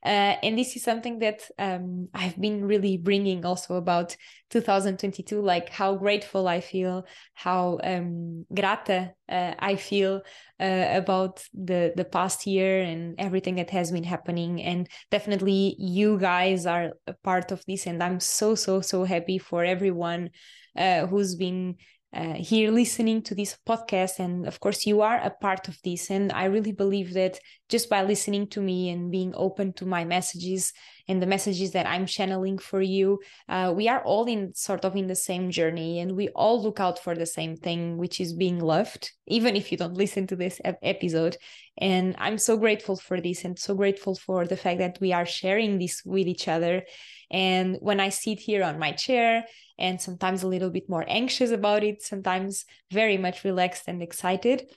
Uh, 0.05 0.35
and 0.43 0.57
this 0.57 0.75
is 0.75 0.83
something 0.83 1.19
that 1.19 1.41
um, 1.57 2.09
I've 2.13 2.39
been 2.39 2.65
really 2.65 2.97
bringing 2.97 3.45
also 3.45 3.75
about 3.75 4.15
2022, 4.49 5.41
like 5.41 5.69
how 5.69 5.95
grateful 5.95 6.47
I 6.47 6.61
feel, 6.61 7.05
how 7.33 7.79
um, 7.83 8.45
grata 8.53 9.13
uh, 9.29 9.53
I 9.57 9.75
feel 9.75 10.21
uh, 10.59 10.85
about 10.91 11.43
the 11.53 11.93
the 11.95 12.05
past 12.05 12.45
year 12.45 12.81
and 12.81 13.15
everything 13.17 13.55
that 13.55 13.69
has 13.69 13.91
been 13.91 14.03
happening. 14.03 14.61
And 14.61 14.87
definitely, 15.11 15.75
you 15.79 16.19
guys 16.19 16.65
are 16.65 16.91
a 17.07 17.13
part 17.23 17.51
of 17.51 17.63
this, 17.67 17.87
and 17.87 18.03
I'm 18.03 18.19
so 18.19 18.55
so 18.55 18.81
so 18.81 19.03
happy 19.03 19.37
for 19.37 19.63
everyone 19.63 20.29
uh, 20.77 21.07
who's 21.07 21.35
been 21.35 21.77
uh, 22.13 22.33
here 22.35 22.71
listening 22.71 23.21
to 23.23 23.35
this 23.35 23.57
podcast. 23.67 24.19
And 24.19 24.45
of 24.47 24.59
course, 24.59 24.85
you 24.85 25.01
are 25.01 25.19
a 25.19 25.31
part 25.31 25.67
of 25.67 25.77
this. 25.83 26.11
And 26.11 26.31
I 26.31 26.45
really 26.45 26.71
believe 26.71 27.13
that 27.13 27.39
just 27.73 27.89
by 27.89 28.03
listening 28.03 28.45
to 28.45 28.61
me 28.61 28.91
and 28.91 29.11
being 29.11 29.33
open 29.35 29.73
to 29.73 29.83
my 29.83 30.05
messages 30.05 30.73
and 31.07 31.19
the 31.19 31.25
messages 31.25 31.71
that 31.71 31.87
I'm 31.87 32.05
channeling 32.05 32.59
for 32.59 32.83
you, 32.83 33.19
uh, 33.49 33.73
we 33.75 33.87
are 33.89 34.03
all 34.03 34.25
in 34.25 34.53
sort 34.53 34.85
of 34.85 34.95
in 34.95 35.07
the 35.07 35.15
same 35.15 35.49
journey 35.49 35.99
and 35.99 36.15
we 36.15 36.29
all 36.35 36.61
look 36.61 36.79
out 36.79 36.99
for 36.99 37.15
the 37.15 37.25
same 37.25 37.57
thing, 37.57 37.97
which 37.97 38.21
is 38.21 38.31
being 38.31 38.59
loved, 38.59 39.11
even 39.25 39.55
if 39.55 39.71
you 39.71 39.77
don't 39.79 39.97
listen 40.03 40.27
to 40.27 40.35
this 40.35 40.61
episode. 40.83 41.35
And 41.79 42.13
I'm 42.19 42.37
so 42.37 42.57
grateful 42.57 42.95
for 42.95 43.19
this 43.19 43.43
and 43.43 43.57
so 43.57 43.73
grateful 43.73 44.13
for 44.13 44.45
the 44.45 44.55
fact 44.55 44.77
that 44.77 44.99
we 45.01 45.11
are 45.11 45.25
sharing 45.25 45.79
this 45.79 46.03
with 46.05 46.27
each 46.27 46.47
other. 46.47 46.83
And 47.31 47.77
when 47.81 47.99
I 47.99 48.09
sit 48.09 48.39
here 48.39 48.63
on 48.63 48.77
my 48.77 48.91
chair 48.91 49.45
and 49.79 49.99
sometimes 49.99 50.43
a 50.43 50.47
little 50.47 50.69
bit 50.69 50.87
more 50.87 51.05
anxious 51.07 51.49
about 51.49 51.83
it, 51.83 52.03
sometimes 52.03 52.65
very 52.91 53.17
much 53.17 53.43
relaxed 53.43 53.85
and 53.87 54.03
excited. 54.03 54.69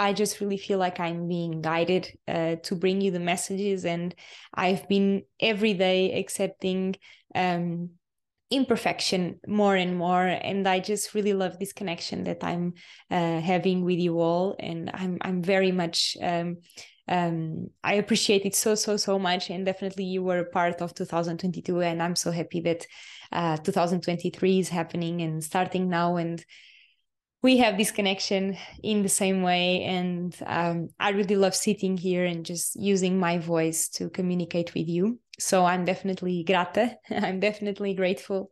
I 0.00 0.14
just 0.14 0.40
really 0.40 0.56
feel 0.56 0.78
like 0.78 0.98
I'm 0.98 1.28
being 1.28 1.60
guided 1.60 2.10
uh, 2.26 2.56
to 2.62 2.74
bring 2.74 3.02
you 3.02 3.10
the 3.10 3.20
messages, 3.20 3.84
and 3.84 4.14
I've 4.54 4.88
been 4.88 5.24
every 5.38 5.74
day 5.74 6.18
accepting 6.18 6.96
um, 7.34 7.90
imperfection 8.50 9.40
more 9.46 9.76
and 9.76 9.98
more, 9.98 10.26
and 10.26 10.66
I 10.66 10.80
just 10.80 11.12
really 11.12 11.34
love 11.34 11.58
this 11.58 11.74
connection 11.74 12.24
that 12.24 12.42
I'm 12.42 12.72
uh, 13.10 13.40
having 13.40 13.84
with 13.84 13.98
you 13.98 14.18
all, 14.20 14.56
and 14.58 14.90
I'm 14.94 15.18
I'm 15.20 15.42
very 15.42 15.70
much. 15.70 16.16
Um, 16.22 16.56
um, 17.06 17.68
I 17.84 17.94
appreciate 17.94 18.46
it 18.46 18.54
so 18.54 18.74
so 18.76 18.96
so 18.96 19.18
much, 19.18 19.50
and 19.50 19.66
definitely 19.66 20.04
you 20.04 20.22
were 20.22 20.38
a 20.38 20.50
part 20.50 20.80
of 20.80 20.94
2022, 20.94 21.82
and 21.82 22.02
I'm 22.02 22.16
so 22.16 22.30
happy 22.30 22.60
that 22.60 22.86
uh, 23.32 23.58
2023 23.58 24.60
is 24.60 24.70
happening 24.70 25.20
and 25.20 25.44
starting 25.44 25.90
now 25.90 26.16
and 26.16 26.42
we 27.42 27.56
have 27.58 27.78
this 27.78 27.90
connection 27.90 28.56
in 28.82 29.02
the 29.02 29.08
same 29.08 29.42
way 29.42 29.82
and 29.84 30.36
um, 30.46 30.88
i 30.98 31.10
really 31.10 31.36
love 31.36 31.54
sitting 31.54 31.96
here 31.96 32.24
and 32.24 32.44
just 32.44 32.76
using 32.76 33.18
my 33.18 33.38
voice 33.38 33.88
to 33.88 34.10
communicate 34.10 34.74
with 34.74 34.88
you. 34.88 35.18
So 35.38 35.64
i'm 35.64 35.84
definitely 35.84 36.44
grata. 36.44 36.96
I'm 37.10 37.40
definitely 37.40 37.94
grateful. 37.94 38.50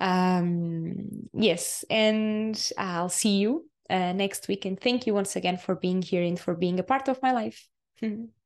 Um, 0.00 1.28
yes 1.32 1.84
and 1.90 2.72
i'll 2.78 3.08
see 3.08 3.38
you 3.38 3.68
uh, 3.90 4.12
next 4.12 4.48
week. 4.48 4.64
And 4.64 4.80
thank 4.80 5.06
you 5.06 5.14
once 5.14 5.36
again 5.36 5.58
for 5.58 5.74
being 5.74 6.02
here 6.02 6.22
and 6.22 6.38
for 6.38 6.54
being 6.54 6.78
a 6.80 6.84
part 6.84 7.08
of 7.08 7.20
my 7.22 7.32
life 7.32 7.68